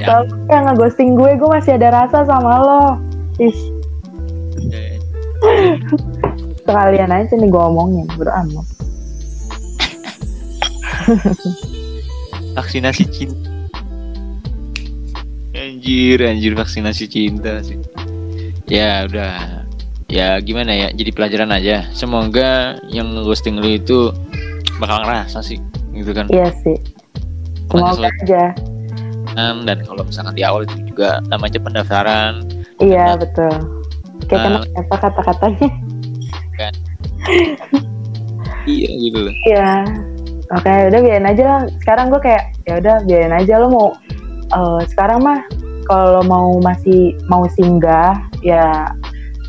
Ya. 0.00 0.06
Soalnya 0.08 0.48
yang 0.48 0.64
ngeghosting 0.72 1.10
gue, 1.20 1.30
gue 1.36 1.48
masih 1.52 1.76
ada 1.76 1.88
rasa 1.92 2.24
sama 2.24 2.52
lo. 2.64 2.82
Ih, 3.36 3.52
sekalian 6.64 7.10
aja 7.10 7.34
nih 7.34 7.48
gue 7.48 7.62
omongin, 7.62 8.06
bro 8.18 8.28
amat. 8.28 8.66
vaksinasi 12.58 13.04
cinta 13.08 13.48
anjir 15.54 16.18
anjir 16.26 16.52
vaksinasi 16.58 17.04
cinta 17.06 17.62
sih 17.62 17.78
ya 18.66 19.06
udah 19.06 19.64
ya 20.10 20.42
gimana 20.42 20.74
ya 20.74 20.88
jadi 20.90 21.10
pelajaran 21.14 21.54
aja 21.54 21.86
semoga 21.94 22.76
yang 22.90 23.14
ghosting 23.22 23.62
lu 23.62 23.78
itu 23.78 24.10
bakal 24.82 25.02
ngerasa 25.06 25.42
sih 25.42 25.58
gitu 25.94 26.14
kan 26.14 26.30
Iya 26.30 26.50
sih. 26.62 26.76
Semoga 27.68 28.08
aja. 28.08 28.54
dan 29.38 29.78
kalau 29.84 30.02
misalkan 30.02 30.34
di 30.34 30.42
awal 30.42 30.64
itu 30.66 30.74
juga 30.88 31.20
namanya 31.30 31.60
pendaftaran 31.62 32.42
Iya 32.78 33.18
betul. 33.18 33.77
Kayak 34.28 34.40
Ah. 34.44 34.60
kenapa 34.62 34.94
kata-katanya? 35.00 35.68
iya 38.68 38.88
gitu 39.00 39.18
loh 39.24 39.34
Iya. 39.44 39.70
Oke, 40.48 40.72
udah 40.88 41.00
biarin 41.04 41.28
aja 41.28 41.42
lah. 41.44 41.60
Sekarang 41.84 42.08
gue 42.08 42.20
kayak 42.24 42.56
ya 42.64 42.80
udah 42.80 43.04
biarin 43.04 43.36
aja 43.36 43.60
lo 43.60 43.68
mau 43.68 43.88
eh, 44.48 44.80
sekarang 44.88 45.20
mah 45.20 45.44
kalau 45.84 46.24
mau 46.24 46.56
masih 46.58 47.12
mau 47.28 47.44
singgah 47.48 48.16
ya 48.40 48.88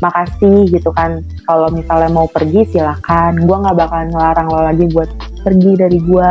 makasih 0.00 0.68
gitu 0.68 0.92
kan. 0.92 1.24
Kalau 1.44 1.72
misalnya 1.72 2.12
mau 2.12 2.28
pergi 2.28 2.68
silakan. 2.68 3.40
Gue 3.44 3.56
nggak 3.58 3.76
bakalan 3.76 4.08
ngelarang 4.12 4.46
lo 4.48 4.60
lagi 4.60 4.84
buat 4.92 5.08
pergi 5.40 5.72
dari 5.76 5.98
gue. 5.98 6.30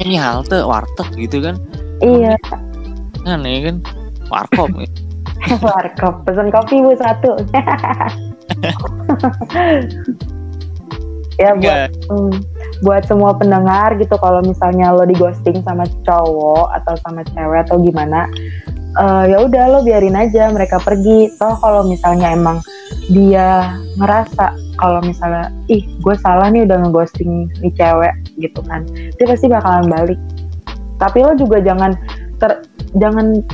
ini 0.00 0.16
halte 0.16 0.64
warteg 0.64 1.12
gitu 1.12 1.44
kan 1.44 1.60
Iya, 2.00 2.32
kan 3.20 3.44
ya 3.44 3.68
kan 3.68 3.76
warkop 4.32 4.72
ya. 4.72 4.88
Warkop. 5.64 6.24
Pesan 6.28 6.52
kopi 6.52 6.82
bu 6.84 6.92
satu. 6.98 7.38
ya 11.42 11.56
buat. 11.56 11.90
Hmm, 12.12 12.34
buat 12.80 13.04
semua 13.04 13.36
pendengar 13.36 13.96
gitu 14.00 14.16
kalau 14.16 14.40
misalnya 14.44 14.92
lo 14.92 15.04
di 15.04 15.16
ghosting 15.16 15.60
sama 15.64 15.84
cowok 16.04 16.72
atau 16.80 16.94
sama 17.04 17.24
cewek 17.32 17.60
atau 17.68 17.76
gimana 17.80 18.28
eh, 18.96 19.24
ya 19.32 19.38
udah 19.44 19.64
lo 19.68 19.78
biarin 19.84 20.16
aja 20.16 20.48
mereka 20.48 20.80
pergi 20.80 21.32
toh 21.36 21.56
kalau 21.60 21.84
misalnya 21.84 22.32
emang 22.32 22.60
dia 23.12 23.76
ngerasa 24.00 24.56
kalau 24.80 25.04
misalnya 25.04 25.52
ih 25.68 25.84
gue 26.00 26.16
salah 26.24 26.48
nih 26.48 26.64
udah 26.64 26.88
ngeghosting 26.88 27.52
nih 27.60 27.72
cewek 27.76 28.14
gitu 28.40 28.60
kan 28.64 28.88
dia 28.88 29.26
pasti 29.28 29.46
bakalan 29.48 29.86
balik 29.92 30.20
tapi 30.96 31.20
lo 31.20 31.36
juga 31.36 31.60
jangan 31.60 31.92
ter 32.40 32.64
jangan 32.96 33.44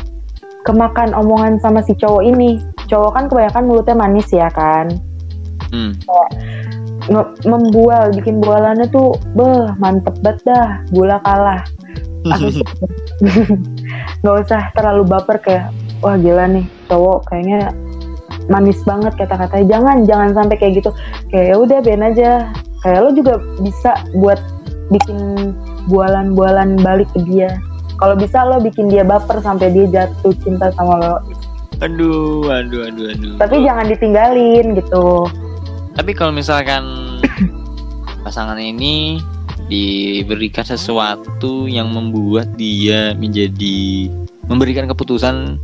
kemakan 0.67 1.15
omongan 1.15 1.63
sama 1.63 1.81
si 1.87 1.95
cowok 1.95 2.27
ini. 2.27 2.59
Cowok 2.91 3.11
kan 3.15 3.25
kebanyakan 3.31 3.65
mulutnya 3.71 3.97
manis 3.97 4.29
ya 4.35 4.51
kan? 4.51 4.91
Hmm. 5.71 5.95
nge- 7.07 7.39
membual 7.47 8.11
bikin 8.15 8.43
bualannya 8.43 8.91
tuh 8.91 9.15
beh 9.39 9.71
mantep 9.79 10.15
banget 10.23 10.43
dah 10.43 10.83
gula 10.91 11.23
kalah. 11.23 11.63
Nggak 14.23 14.37
usah 14.47 14.63
terlalu 14.75 15.07
baper 15.07 15.39
kayak 15.39 15.71
wah 16.03 16.19
gila 16.19 16.51
nih 16.51 16.67
cowok 16.91 17.31
kayaknya 17.31 17.71
manis 18.51 18.83
banget 18.83 19.15
kata-katanya. 19.15 19.79
Jangan 19.79 19.97
jangan 20.07 20.31
sampai 20.35 20.57
kayak 20.59 20.83
gitu. 20.83 20.91
Kayak 21.31 21.47
ya 21.47 21.57
udah 21.63 21.79
biarin 21.83 22.09
aja. 22.11 22.31
Kayak 22.83 23.01
lo 23.03 23.11
juga 23.15 23.35
bisa 23.63 23.93
buat 24.15 24.39
bikin 24.91 25.19
bualan-bualan 25.91 26.79
balik 26.83 27.11
ke 27.15 27.23
dia 27.27 27.51
kalau 27.97 28.15
bisa 28.17 28.45
lo 28.45 28.61
bikin 28.61 28.93
dia 28.93 29.03
baper 29.03 29.41
sampai 29.41 29.73
dia 29.73 29.87
jatuh 29.89 30.33
cinta 30.45 30.69
sama 30.77 31.01
lo. 31.01 31.15
Aduh 31.81 32.49
aduh 32.49 32.89
aduh 32.89 33.07
aduh. 33.13 33.35
Tapi 33.41 33.65
jangan 33.65 33.87
ditinggalin 33.89 34.77
gitu. 34.77 35.29
Tapi 35.97 36.13
kalau 36.13 36.33
misalkan 36.33 36.85
pasangan 38.25 38.61
ini 38.61 39.21
diberikan 39.67 40.63
sesuatu 40.63 41.67
yang 41.67 41.91
membuat 41.91 42.55
dia 42.55 43.17
menjadi 43.17 44.13
memberikan 44.47 44.87
keputusan 44.87 45.59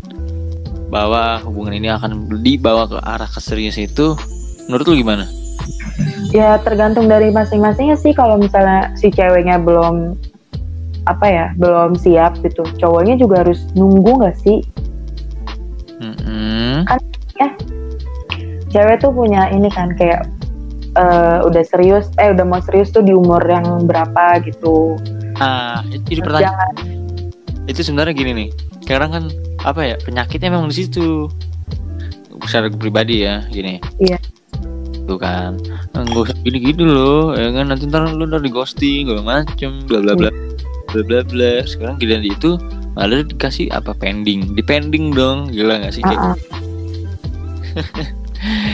bahwa 0.92 1.40
hubungan 1.49 1.81
ini 1.81 1.88
akan 1.88 2.29
dibawa 2.45 2.85
ke 2.85 2.99
arah 3.01 3.31
keserius 3.31 3.81
itu 3.81 4.12
menurut 4.68 4.85
lu 4.88 5.01
gimana? 5.01 5.25
Ya 6.33 6.57
tergantung 6.61 7.09
dari 7.09 7.29
masing-masingnya 7.29 7.97
sih. 7.97 8.12
Kalau 8.16 8.40
misalnya 8.40 8.92
si 8.97 9.12
ceweknya 9.12 9.61
belum 9.61 10.16
apa 11.11 11.27
ya 11.27 11.47
belum 11.59 11.99
siap 11.99 12.38
gitu 12.47 12.62
cowoknya 12.79 13.19
juga 13.19 13.43
harus 13.47 13.62
nunggu 13.75 14.23
nggak 14.23 14.37
sih 14.38 14.62
Mm-mm. 16.03 16.87
cewek 18.73 18.97
tuh 19.05 19.12
punya 19.12 19.53
ini 19.53 19.69
kan 19.71 19.95
kayak 19.95 20.27
eh, 20.97 21.38
udah 21.45 21.62
serius 21.67 22.11
eh 22.19 22.33
udah 22.33 22.45
mau 22.47 22.62
serius 22.62 22.91
tuh 22.91 23.05
di 23.05 23.15
umur 23.15 23.43
yang 23.45 23.87
berapa 23.87 24.41
gitu 24.47 24.97
Ah, 25.43 25.83
itu 25.91 26.23
pertanyaan 26.23 26.55
jangan 26.77 27.03
itu 27.71 27.81
sebenarnya 27.87 28.15
gini 28.15 28.33
nih. 28.35 28.49
Sekarang 28.83 29.11
kan 29.15 29.25
apa 29.62 29.81
ya 29.87 29.97
penyakitnya 30.03 30.51
memang 30.55 30.71
di 30.71 30.77
situ. 30.83 31.31
Secara 32.43 32.67
pribadi 32.75 33.23
ya 33.23 33.47
gini. 33.47 33.79
Iya. 34.03 34.19
Tuh 35.07 35.19
kan, 35.19 35.59
nggak 35.95 36.31
usah 36.31 36.37
gini-gini 36.47 36.87
loh, 36.87 37.35
ya 37.35 37.51
kan 37.51 37.75
nanti 37.75 37.91
ntar 37.91 38.07
lu 38.07 38.23
ntar 38.23 38.38
di 38.38 38.55
ghosting, 38.55 39.11
segala 39.11 39.43
macem, 39.43 39.83
bla 39.91 39.99
bla 39.99 40.15
bla, 40.15 40.31
bla 40.93 41.03
bla 41.03 41.21
bla. 41.25 41.53
Sekarang 41.65 41.97
giliran 41.97 42.23
itu 42.29 42.61
malah 42.93 43.25
dikasih 43.25 43.73
apa? 43.73 43.97
Pending, 43.97 44.53
di 44.53 44.63
pending 44.63 45.17
dong, 45.17 45.49
gila 45.49 45.81
nggak 45.81 45.93
sih? 45.97 46.05
Kayak 46.05 46.21
Ah, 46.21 46.37
ah. 46.37 46.37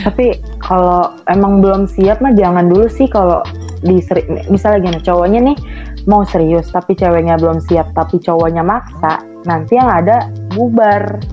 tapi 0.05 0.35
kalau 0.59 1.15
emang 1.31 1.63
belum 1.63 1.87
siap 1.87 2.19
mah 2.19 2.35
jangan 2.35 2.67
dulu 2.67 2.91
sih 2.91 3.07
kalau 3.07 3.39
di 3.79 4.03
seri- 4.03 4.27
misalnya 4.51 4.91
gini 4.91 4.99
cowoknya 4.99 5.39
nih 5.39 5.57
mau 6.03 6.27
serius 6.27 6.67
tapi 6.73 6.99
ceweknya 6.99 7.39
belum 7.39 7.63
siap 7.63 7.95
tapi 7.95 8.19
cowoknya 8.19 8.59
maksa 8.59 9.23
nanti 9.47 9.79
yang 9.79 9.87
ada 9.87 10.27
bubar. 10.51 11.23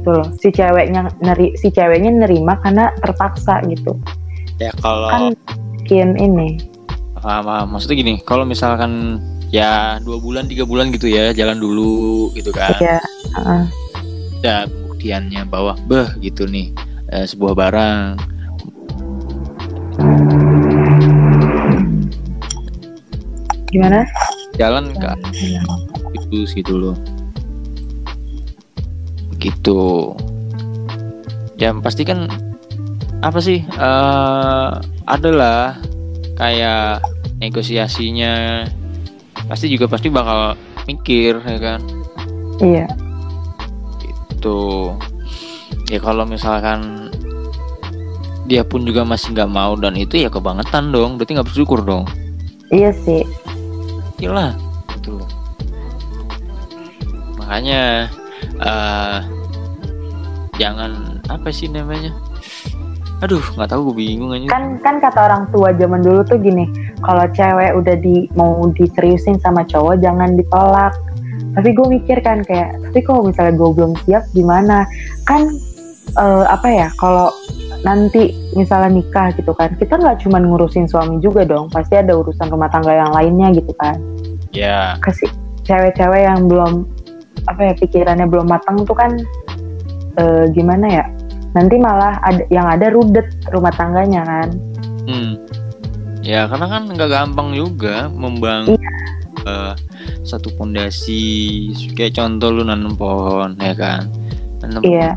Tuh 0.00 0.16
loh 0.16 0.26
si 0.40 0.48
ceweknya 0.48 1.12
neri 1.20 1.52
si 1.60 1.68
ceweknya 1.68 2.24
nerima 2.24 2.56
karena 2.64 2.90
terpaksa 3.04 3.60
gitu. 3.68 3.94
Ya 4.56 4.72
kalau 4.80 5.12
kan 5.12 5.22
bikin 5.84 6.16
ini. 6.16 6.56
Ah, 7.20 7.68
maksudnya 7.68 8.00
gini, 8.00 8.12
kalau 8.24 8.48
misalkan 8.48 9.20
ya 9.50 9.98
dua 9.98 10.22
bulan 10.22 10.46
tiga 10.46 10.62
bulan 10.62 10.94
gitu 10.94 11.10
ya 11.10 11.34
jalan 11.34 11.58
dulu 11.58 12.30
gitu 12.38 12.54
kan. 12.54 12.78
ya 12.78 12.98
ah, 13.34 13.66
ada 14.40 14.70
buktiannya 14.70 15.42
bahwa 15.50 15.74
beh 15.90 16.14
gitu 16.22 16.46
nih 16.46 16.70
eh, 17.10 17.26
sebuah 17.26 17.54
barang. 17.58 18.14
Gimana? 23.70 24.02
Jalan 24.58 24.90
ke 24.94 25.10
itu 26.10 26.42
gitu 26.58 26.74
loh 26.78 26.96
begitu. 29.40 30.12
Ya 31.56 31.72
pasti 31.80 32.04
kan 32.04 32.28
apa 33.24 33.40
sih 33.40 33.64
eh 33.64 34.70
adalah 35.08 35.80
kayak 36.36 37.00
negosiasinya 37.40 38.64
pasti 39.50 39.66
juga 39.66 39.90
pasti 39.90 40.06
bakal 40.06 40.54
mikir 40.86 41.42
ya 41.42 41.58
kan? 41.58 41.80
Iya. 42.62 42.86
Itu 44.30 44.94
ya 45.90 45.98
kalau 45.98 46.22
misalkan 46.22 47.10
dia 48.46 48.62
pun 48.62 48.86
juga 48.86 49.02
masih 49.02 49.34
nggak 49.34 49.50
mau 49.50 49.74
dan 49.74 49.98
itu 49.98 50.22
ya 50.22 50.30
kebangetan 50.30 50.94
dong. 50.94 51.18
Berarti 51.18 51.34
nggak 51.34 51.48
bersyukur 51.50 51.82
dong. 51.82 52.06
Iya 52.70 52.94
sih. 52.94 53.26
Gitu. 54.22 54.30
Loh 55.10 55.26
makanya 57.50 58.06
eh 58.62 59.18
jangan 60.54 61.18
apa 61.26 61.50
sih 61.50 61.66
namanya? 61.66 62.14
Aduh 63.26 63.42
nggak 63.58 63.74
tahu 63.74 63.90
gue 63.90 64.06
bingung 64.06 64.30
aja. 64.30 64.46
Kan 64.46 64.78
kan 64.78 65.02
kata 65.02 65.18
orang 65.26 65.50
tua 65.50 65.74
zaman 65.74 65.98
dulu 65.98 66.22
tuh 66.22 66.38
gini 66.38 66.70
kalau 67.00 67.24
cewek 67.32 67.72
udah 67.76 67.96
di 67.98 68.28
mau 68.36 68.68
diseriusin 68.72 69.40
sama 69.40 69.64
cowok 69.66 70.00
jangan 70.00 70.36
ditolak. 70.36 70.94
Tapi 71.50 71.68
gue 71.74 71.86
mikir 71.98 72.22
kan 72.22 72.46
kayak 72.46 72.78
tapi 72.78 73.00
kalau 73.02 73.26
misalnya 73.26 73.58
gue 73.58 73.70
belum 73.74 73.92
siap 74.06 74.24
gimana? 74.36 74.86
Kan 75.26 75.50
eh, 76.14 76.44
apa 76.46 76.68
ya 76.68 76.88
kalau 76.98 77.32
nanti 77.80 78.36
misalnya 78.52 79.00
nikah 79.00 79.32
gitu 79.32 79.56
kan 79.56 79.72
kita 79.80 79.96
nggak 79.96 80.20
cuma 80.20 80.36
ngurusin 80.36 80.84
suami 80.84 81.16
juga 81.24 81.48
dong 81.48 81.72
pasti 81.72 81.96
ada 81.96 82.12
urusan 82.12 82.52
rumah 82.52 82.68
tangga 82.68 82.92
yang 82.92 83.10
lainnya 83.10 83.48
gitu 83.56 83.72
kan. 83.80 83.96
Ya. 84.52 84.98
Kasih 85.00 85.30
cewek-cewek 85.64 86.26
yang 86.26 86.50
belum 86.50 86.84
apa 87.48 87.72
ya 87.72 87.74
pikirannya 87.78 88.26
belum 88.28 88.46
matang 88.50 88.84
tuh 88.84 88.94
kan 88.94 89.16
eh, 90.20 90.44
gimana 90.52 90.86
ya 90.86 91.04
nanti 91.56 91.82
malah 91.82 92.20
ada 92.22 92.42
yang 92.52 92.66
ada 92.68 92.92
rudet 92.94 93.26
rumah 93.50 93.74
tangganya 93.74 94.22
kan. 94.22 94.48
Hmm. 95.08 95.34
Ya 96.20 96.44
karena 96.46 96.66
kan 96.68 96.82
nggak 96.86 97.10
gampang 97.10 97.48
juga 97.52 98.06
membangun 98.08 98.76
Iya. 98.76 98.92
eh, 99.48 99.72
satu 100.22 100.52
fondasi 100.54 101.22
kayak 101.96 102.12
contoh 102.14 102.52
lu 102.52 102.62
nanam 102.62 102.92
pohon 102.92 103.56
ya 103.56 103.72
kan? 103.72 104.04
Nanam 104.60 104.84
iya. 104.84 105.16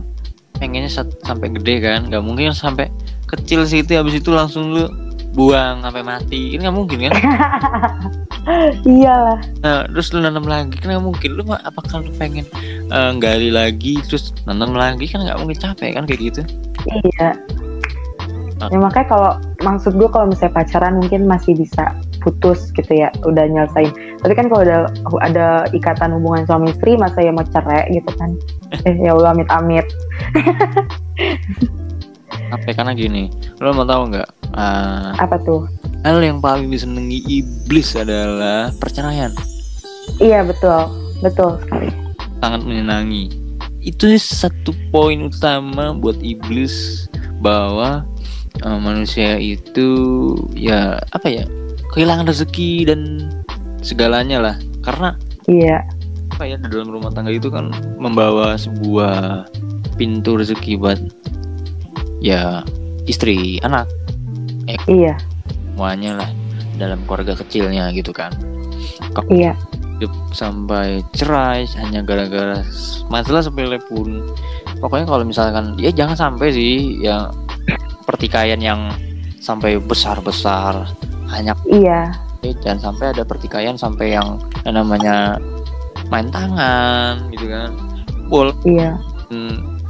pengennya 0.55 0.87
sat- 0.87 1.19
sampai 1.21 1.51
gede 1.51 1.83
kan? 1.83 2.07
Nggak 2.07 2.23
mungkin 2.23 2.55
sampai 2.55 2.87
kecil 3.27 3.67
sih 3.67 3.83
itu 3.83 3.99
habis 3.99 4.15
itu 4.15 4.31
langsung 4.31 4.71
lu 4.71 4.87
buang 5.33 5.83
sampai 5.83 6.03
mati. 6.05 6.55
Ini 6.55 6.63
nggak 6.63 6.77
mungkin 6.77 6.97
kan? 7.09 7.13
Iyalah. 8.87 9.39
Nah 9.63 9.87
terus 9.91 10.11
lu 10.15 10.19
nanam 10.23 10.43
lagi 10.47 10.75
kan 10.79 10.87
nggak 10.95 11.03
mungkin. 11.03 11.29
Lu 11.35 11.43
apakah 11.51 11.99
lu 11.99 12.11
pengen 12.15 12.47
eh, 12.87 13.11
gali 13.19 13.51
lagi 13.51 13.99
terus 14.07 14.31
nanam 14.47 14.71
lagi? 14.71 15.03
Kan 15.07 15.27
nggak 15.27 15.35
mungkin 15.35 15.57
capek 15.59 15.99
kan 15.99 16.07
kayak 16.07 16.21
gitu? 16.31 16.41
Iya. 16.87 17.35
Ya 18.71 18.77
makanya 18.79 19.07
kalau 19.09 19.31
maksud 19.65 19.97
gue 19.97 20.09
kalau 20.11 20.29
misalnya 20.31 20.53
pacaran 20.55 20.99
mungkin 21.01 21.25
masih 21.25 21.57
bisa 21.57 21.97
putus 22.23 22.71
gitu 22.71 22.91
ya 22.93 23.11
udah 23.27 23.43
nyelesain. 23.49 23.91
Tapi 24.23 24.33
kan 24.35 24.47
kalau 24.47 24.63
ada 24.63 24.77
ada 25.19 25.47
ikatan 25.75 26.15
hubungan 26.15 26.47
suami 26.47 26.71
istri 26.71 26.95
masa 26.95 27.19
ya 27.19 27.31
mau 27.35 27.43
cerai 27.43 27.89
gitu 27.91 28.11
kan? 28.15 28.31
Eh 28.89 28.95
ya 29.05 29.13
Allah 29.13 29.37
amit 29.37 29.49
amit 29.53 29.85
capek 32.49 32.73
karena 32.73 32.93
gini 32.97 33.29
lu 33.61 33.73
mau 33.73 33.85
tahu 33.85 34.09
nggak? 34.13 34.29
Eh, 34.53 35.09
apa 35.17 35.37
tuh? 35.41 35.65
hal 36.03 36.19
yang 36.19 36.43
paling 36.43 36.67
disenangi 36.67 37.23
iblis 37.25 37.95
adalah 37.95 38.75
perceraian. 38.75 39.31
Iya 40.19 40.43
betul. 40.43 40.91
Betul 41.23 41.55
sekali. 41.63 41.89
Sangat 42.43 42.61
menyenangi. 42.67 43.31
Itu 43.79 44.11
satu 44.19 44.75
poin 44.91 45.31
utama 45.31 45.95
buat 45.95 46.19
iblis 46.19 47.07
bahwa 47.39 48.03
eh, 48.61 48.79
manusia 48.79 49.41
itu 49.41 49.89
ya 50.53 51.01
apa 51.09 51.27
ya 51.31 51.45
kehilangan 51.93 52.25
rezeki 52.29 52.89
dan 52.89 53.01
segalanya 53.85 54.37
lah. 54.41 54.55
Karena 54.81 55.15
iya. 55.45 55.85
apa 56.33 56.49
ya 56.49 56.57
dalam 56.57 56.89
rumah 56.89 57.13
tangga 57.13 57.29
itu 57.29 57.53
kan 57.53 57.69
membawa 58.01 58.57
sebuah 58.57 59.45
pintu 59.95 60.41
rezeki 60.41 60.81
buat 60.81 60.99
ya 62.19 62.65
istri 63.05 63.61
anak. 63.61 63.85
Iya. 64.87 65.19
semuanya 65.73 66.23
lah 66.23 66.29
dalam 66.79 67.03
keluarga 67.05 67.37
kecilnya 67.37 67.91
gitu 67.93 68.09
kan. 68.15 68.33
Iya. 69.29 69.53
hidup 70.01 70.13
sampai 70.33 71.05
cerai 71.13 71.69
hanya 71.79 72.01
gara-gara 72.01 72.65
masalah 73.07 73.45
sepele 73.45 73.77
pun 73.87 74.25
pokoknya 74.81 75.05
kalau 75.05 75.23
misalkan 75.23 75.77
ya 75.79 75.93
jangan 75.93 76.17
sampai 76.17 76.49
sih 76.49 76.97
ya 76.99 77.29
pertikaian 78.03 78.59
yang 78.59 78.91
sampai 79.43 79.75
besar-besar 79.79 80.87
hanya 81.31 81.55
iya. 81.67 82.13
Dan 82.43 82.75
sampai 82.75 83.15
ada 83.15 83.23
pertikaian 83.23 83.79
sampai 83.79 84.19
yang 84.19 84.35
namanya 84.67 85.39
main 86.11 86.27
tangan 86.27 87.31
gitu 87.31 87.47
kan. 87.47 87.71
Walaupun 88.27 88.67
iya. 88.67 88.99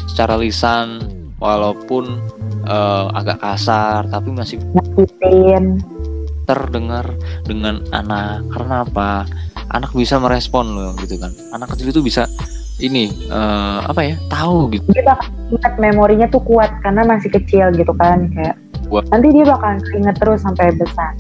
Secara 0.06 0.38
lisan 0.38 1.02
walaupun 1.42 2.22
eh, 2.70 3.06
agak 3.18 3.42
kasar 3.42 4.06
tapi 4.08 4.30
masih 4.30 4.62
nyakitin 4.72 5.82
terdengar 6.46 7.10
dengan 7.44 7.82
anak. 7.90 8.46
Karena 8.54 8.86
apa? 8.86 9.26
Anak 9.74 9.98
bisa 9.98 10.22
merespon 10.22 10.78
loh 10.78 10.94
gitu 11.02 11.18
kan. 11.18 11.34
Anak 11.50 11.74
kecil 11.74 11.90
itu 11.90 12.06
bisa 12.06 12.30
ini 12.82 13.14
eh, 13.30 13.78
apa 13.86 14.02
ya 14.02 14.16
tahu 14.32 14.74
gitu. 14.74 14.88
Dia 14.94 15.06
bakal 15.06 15.30
ingat 15.54 15.74
memorinya 15.78 16.28
tuh 16.30 16.42
kuat 16.42 16.72
karena 16.82 17.06
masih 17.06 17.30
kecil 17.30 17.70
gitu 17.78 17.94
kan 17.94 18.26
kayak 18.34 18.58
Kuat. 18.90 19.06
nanti 19.14 19.28
dia 19.30 19.46
bakal 19.46 19.78
inget 19.94 20.16
terus 20.18 20.42
sampai 20.42 20.74
besar. 20.74 21.14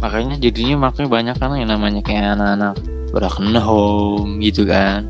Makanya 0.00 0.38
jadinya 0.38 0.88
makanya 0.88 1.08
banyak 1.10 1.34
kan 1.36 1.50
yang 1.58 1.70
namanya 1.70 2.00
kayak 2.06 2.38
anak-anak 2.38 2.74
broken 3.10 3.54
home 3.58 4.38
gitu 4.38 4.62
kan. 4.64 5.04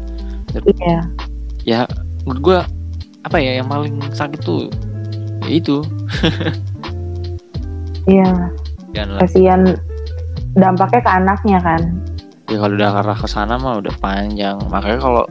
Iya. 0.56 1.00
Ya 1.68 1.80
menurut 2.24 2.40
gua 2.40 2.60
apa 3.20 3.36
ya 3.36 3.60
yang 3.60 3.68
paling 3.68 4.00
sakit 4.16 4.40
tuh 4.40 4.72
ya 5.44 5.50
itu. 5.52 5.84
Iya. 8.08 8.32
Kasihan 9.22 9.76
dampaknya 10.56 11.00
ke 11.04 11.10
anaknya 11.10 11.58
kan. 11.62 11.82
Ya 12.50 12.58
kalau 12.58 12.74
udah 12.74 12.90
arah 13.04 13.14
ke 13.14 13.28
sana 13.30 13.54
mah 13.60 13.78
udah 13.78 13.94
panjang. 14.02 14.58
Makanya 14.66 14.98
kalau 14.98 15.24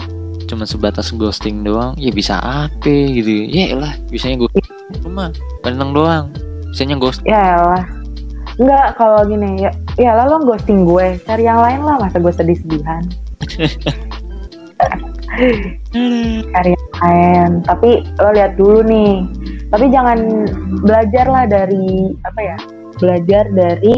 cuma 0.50 0.66
sebatas 0.66 1.14
ghosting 1.14 1.62
doang 1.62 1.94
ya 1.94 2.10
bisa 2.10 2.42
apa 2.42 2.90
gitu 2.90 3.46
ya 3.46 3.78
lah 3.78 3.94
bisanya 4.10 4.42
ghosting 4.42 4.66
cuma 5.06 5.30
banteng 5.62 5.94
doang 5.94 6.26
bisanya 6.74 6.98
ghost 6.98 7.22
ya 7.24 7.62
lah 7.62 7.86
Enggak, 8.60 9.00
kalau 9.00 9.24
gini 9.24 9.64
ya, 9.64 9.72
ya 9.96 10.12
lah 10.20 10.28
lo 10.28 10.44
ghosting 10.44 10.84
gue, 10.84 11.16
cari 11.24 11.48
yang 11.48 11.64
lain 11.64 11.80
lah, 11.80 11.96
masa 11.96 12.20
gue 12.20 12.28
sedih-sedihan. 12.28 13.08
cari 16.52 16.70
yang 16.76 16.92
lain, 17.00 17.64
tapi 17.64 18.04
lo 18.20 18.36
lihat 18.36 18.60
dulu 18.60 18.84
nih. 18.84 19.24
Tapi 19.72 19.86
jangan 19.96 20.20
belajar 20.84 21.32
lah 21.32 21.48
dari 21.48 22.12
apa 22.28 22.42
ya? 22.44 22.58
Belajar 23.00 23.48
dari 23.56 23.96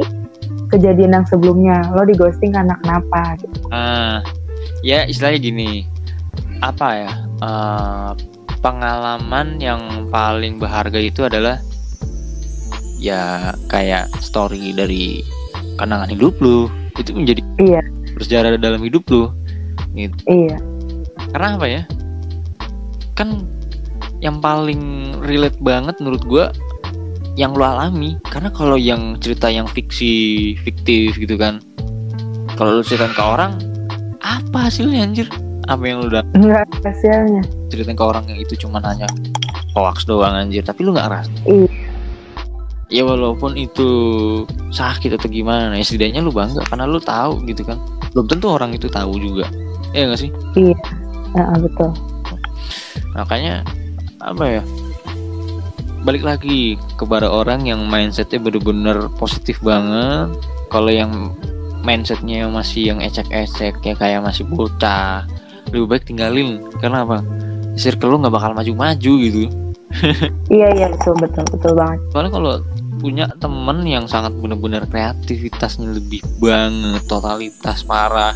kejadian 0.70 1.18
yang 1.18 1.26
sebelumnya. 1.26 1.82
Lo 1.98 2.06
di 2.06 2.14
ghosting 2.14 2.54
karena 2.54 2.78
kenapa? 2.86 3.42
Gitu. 3.42 3.66
ah 3.74 4.22
ya 4.86 5.06
istilahnya 5.10 5.40
gini 5.42 5.72
apa 6.62 6.88
ya 6.93 7.12
eh, 7.41 8.10
pengalaman 8.62 9.58
yang 9.58 9.82
paling 10.13 10.62
berharga 10.62 11.02
itu 11.02 11.26
adalah 11.26 11.58
ya 13.02 13.50
kayak 13.65 14.13
story 14.21 14.71
dari 14.78 15.26
kenangan 15.76 16.13
hidup 16.13 16.38
lu. 16.38 16.69
Itu 16.93 17.17
menjadi 17.17 17.41
Iya. 17.58 17.82
bersejarah 18.13 18.62
dalam 18.62 18.86
hidup 18.86 19.02
lu. 19.10 19.34
Iya, 19.97 20.56
karena 21.34 21.58
apa 21.58 21.67
ya? 21.67 21.82
Kan 23.17 23.43
yang 24.21 24.38
paling 24.38 25.13
relate 25.26 25.58
banget 25.58 25.97
menurut 25.97 26.24
gua 26.30 26.45
yang 27.34 27.58
lu 27.58 27.65
alami. 27.65 28.21
Karena 28.30 28.54
kalau 28.54 28.78
yang 28.78 29.17
cerita 29.17 29.50
yang 29.50 29.65
fiksi 29.65 30.54
fiktif 30.62 31.17
gitu 31.17 31.36
kan. 31.41 31.60
Kalau 32.54 32.78
lu 32.78 32.84
ceritain 32.86 33.10
ke 33.17 33.24
orang 33.26 33.58
apa 34.21 34.69
hasilnya 34.69 35.02
anjir 35.02 35.26
apa 35.71 35.84
yang 35.88 36.03
lu 36.03 36.12
udah 36.12 36.23
enggak 36.36 36.67
hasilnya. 36.84 37.43
ceritain 37.71 37.95
ke 37.95 38.03
orang 38.03 38.27
yang 38.27 38.39
itu 38.43 38.53
cuma 38.60 38.84
hanya 38.84 39.07
hoax 39.71 40.03
doang 40.03 40.36
anjir. 40.36 40.63
Tapi 40.63 40.84
lu 40.84 40.91
nggak 40.91 41.07
ngerasa? 41.07 41.31
Iya. 41.47 41.71
ya 42.91 43.07
walaupun 43.07 43.55
itu 43.55 43.88
sakit 44.75 45.15
atau 45.15 45.31
gimana 45.31 45.79
ya 45.79 45.86
setidaknya 45.88 46.19
lu 46.19 46.36
bangga 46.36 46.60
karena 46.67 46.84
lu 46.84 46.99
tahu 46.99 47.39
gitu 47.47 47.63
kan. 47.63 47.79
Belum 48.12 48.27
tentu 48.27 48.51
orang 48.51 48.75
itu 48.75 48.91
tahu 48.91 49.15
juga. 49.15 49.47
Ya 49.95 50.12
nggak 50.12 50.19
sih? 50.19 50.31
Nah, 51.31 51.55
betul. 51.55 51.91
makanya 53.15 53.63
apa 54.19 54.60
ya? 54.60 54.63
Balik 56.03 56.27
lagi 56.27 56.75
kepada 56.99 57.31
orang 57.31 57.63
yang 57.63 57.88
mindsetnya 57.88 58.43
bener-bener 58.43 59.07
positif 59.15 59.63
banget. 59.63 60.36
Kalau 60.67 60.91
yang 60.91 61.31
mindsetnya 61.84 62.47
masih 62.47 62.93
yang 62.93 62.99
ecek-ecek 62.99 63.81
ya 63.81 63.93
kayak 63.97 64.21
masih 64.23 64.45
bocah 64.47 65.25
lebih 65.71 65.88
baik 65.88 66.03
tinggalin 66.05 66.60
karena 66.77 67.01
apa 67.01 67.23
circle 67.73 68.12
lu 68.12 68.21
nggak 68.21 68.36
bakal 68.36 68.51
maju-maju 68.53 69.13
gitu 69.19 69.45
Iya, 70.47 70.71
iya 70.71 70.88
betul, 70.88 71.19
betul, 71.19 71.43
betul 71.51 71.71
banget. 71.75 71.99
soalnya 72.12 72.31
kalau 72.31 72.53
punya 72.97 73.25
temen 73.38 73.84
yang 73.84 74.05
sangat 74.05 74.31
bener-bener 74.38 74.86
kreativitasnya 74.86 75.89
lebih 75.91 76.21
banget 76.38 77.03
totalitas 77.05 77.81
parah 77.81 78.31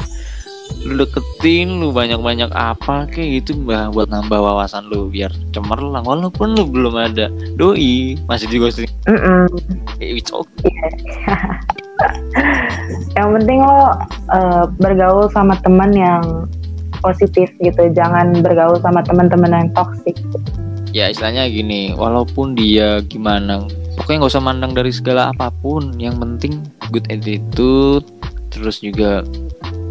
lu 0.81 0.97
deketin 0.97 1.77
lu 1.77 1.93
banyak-banyak 1.93 2.49
apa 2.49 3.05
kayak 3.07 3.39
gitu 3.39 3.53
mbah 3.55 3.93
buat 3.93 4.09
nambah 4.09 4.35
wawasan 4.35 4.89
lu 4.89 5.07
biar 5.07 5.29
cemerlang 5.53 6.01
walaupun 6.01 6.57
lu 6.57 6.65
belum 6.65 6.97
ada 6.97 7.29
doi 7.53 8.17
masih 8.25 8.49
di 8.49 8.57
ghosting 8.57 8.89
Mm-mm. 9.05 9.45
Eh, 10.01 10.17
it's 10.17 10.33
okay. 10.33 10.73
Yang 13.15 13.29
penting 13.39 13.59
lo 13.61 13.79
eh, 14.29 14.63
bergaul 14.75 15.31
sama 15.31 15.55
teman 15.61 15.93
yang 15.93 16.23
positif 17.05 17.53
gitu, 17.61 17.81
jangan 17.93 18.41
bergaul 18.41 18.81
sama 18.81 19.05
teman-teman 19.05 19.53
yang 19.53 19.69
toksik. 19.77 20.17
ya 20.95 21.11
istilahnya 21.11 21.51
gini 21.51 21.91
walaupun 21.91 22.55
dia 22.55 23.03
gimana 23.03 23.67
pokoknya 23.99 24.23
nggak 24.23 24.31
usah 24.31 24.39
mandang 24.39 24.71
dari 24.71 24.95
segala 24.95 25.35
apa 25.35 25.51
pun 25.51 25.91
yang 25.99 26.15
penting 26.15 26.63
good 26.87 27.03
attitude 27.11 28.07
terus 28.47 28.79
juga 28.79 29.27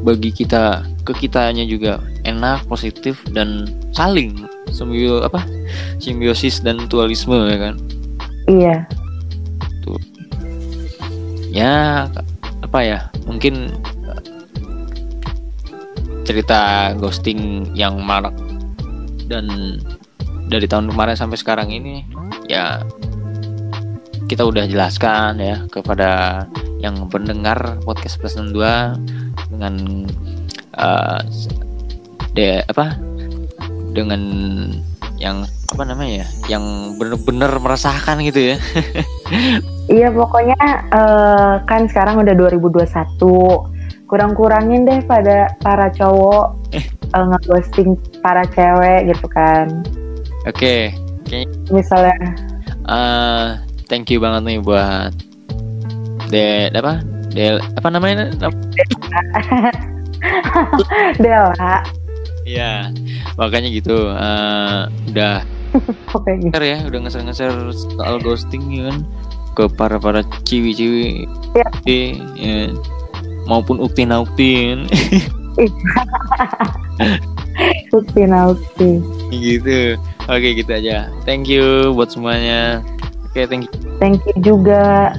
bagi 0.00 0.32
kita 0.32 0.80
ke 1.04 1.12
kitanya 1.28 1.68
juga 1.68 2.00
enak 2.24 2.64
positif 2.64 3.20
dan 3.36 3.68
saling 3.92 4.48
simbio 4.72 5.20
apa 5.20 5.44
simbiosis 6.00 6.64
dan 6.64 6.80
mutualisme 6.80 7.36
ya 7.52 7.58
kan? 7.60 7.74
Iya, 8.44 8.76
ya 11.54 11.74
apa 12.66 12.78
ya 12.82 12.98
mungkin 13.30 13.70
cerita 16.24 16.92
ghosting 16.96 17.70
yang 17.76 18.00
marak. 18.00 18.34
Dan 19.28 19.78
dari 20.48 20.68
tahun 20.68 20.92
kemarin 20.92 21.16
sampai 21.16 21.38
sekarang 21.40 21.72
ini 21.72 22.04
ya 22.48 22.84
kita 24.28 24.44
udah 24.44 24.64
jelaskan 24.68 25.40
ya 25.40 25.64
kepada 25.68 26.44
yang 26.80 27.08
pendengar 27.08 27.80
podcast 27.84 28.20
plus 28.20 28.36
62 28.36 29.00
dengan 29.52 29.74
uh, 30.80 31.20
de 32.32 32.64
apa? 32.68 32.96
Dengan 33.94 34.20
yang 35.20 35.46
apa 35.70 35.82
namanya 35.86 36.24
ya? 36.24 36.58
Yang 36.58 36.64
bener-bener 36.98 37.52
merasakan 37.60 38.24
gitu 38.24 38.54
ya. 38.54 38.56
Iya 39.84 40.08
pokoknya 40.16 40.56
uh, 40.96 41.60
kan 41.68 41.84
sekarang 41.92 42.24
udah 42.24 42.32
2021 42.32 42.88
kurang-kurangin 44.14 44.86
deh 44.86 45.02
pada 45.02 45.50
para 45.58 45.90
cowok 45.90 46.54
eh. 46.70 46.86
uh, 47.18 47.26
ngeghosting 47.34 47.98
para 48.22 48.46
cewek 48.54 49.10
gitu 49.10 49.26
kan 49.34 49.66
oke 50.46 50.54
okay. 50.54 50.94
okay. 51.26 51.42
misalnya 51.74 52.14
uh, 52.86 53.58
thank 53.90 54.06
you 54.14 54.22
banget 54.22 54.46
nih 54.46 54.62
buat 54.62 55.10
de 56.30 56.70
apa 56.70 57.02
del 57.34 57.58
apa 57.58 57.88
namanya 57.90 58.30
Dela 61.20 61.82
Iya, 62.44 62.92
makanya 63.40 63.72
gitu. 63.72 64.12
Uh, 64.12 64.84
udah 65.08 65.40
Oke. 66.16 66.38
Okay. 66.52 66.76
ya, 66.76 66.84
udah 66.84 66.98
ngeser-ngeser 67.08 67.50
soal 67.96 68.20
ghosting 68.20 68.62
ya 68.68 68.92
kan 68.92 69.00
ke 69.54 69.64
para 69.74 69.96
para 69.96 70.20
ciwi-ciwi 70.44 71.24
ya. 71.56 71.68
ya. 71.88 72.68
Maupun 73.44 73.80
upin 73.80 74.10
upin. 74.12 74.88
upin 77.94 78.30
upin. 78.34 78.98
gitu. 79.30 80.00
Oke, 80.24 80.48
gitu 80.56 80.72
aja. 80.72 81.12
Thank 81.28 81.52
you 81.52 81.92
buat 81.92 82.08
semuanya. 82.08 82.80
Oke, 83.28 83.42
okay, 83.42 83.44
thank 83.44 83.62
you. 83.68 83.72
Thank 84.00 84.24
you 84.24 84.34
juga. 84.40 85.12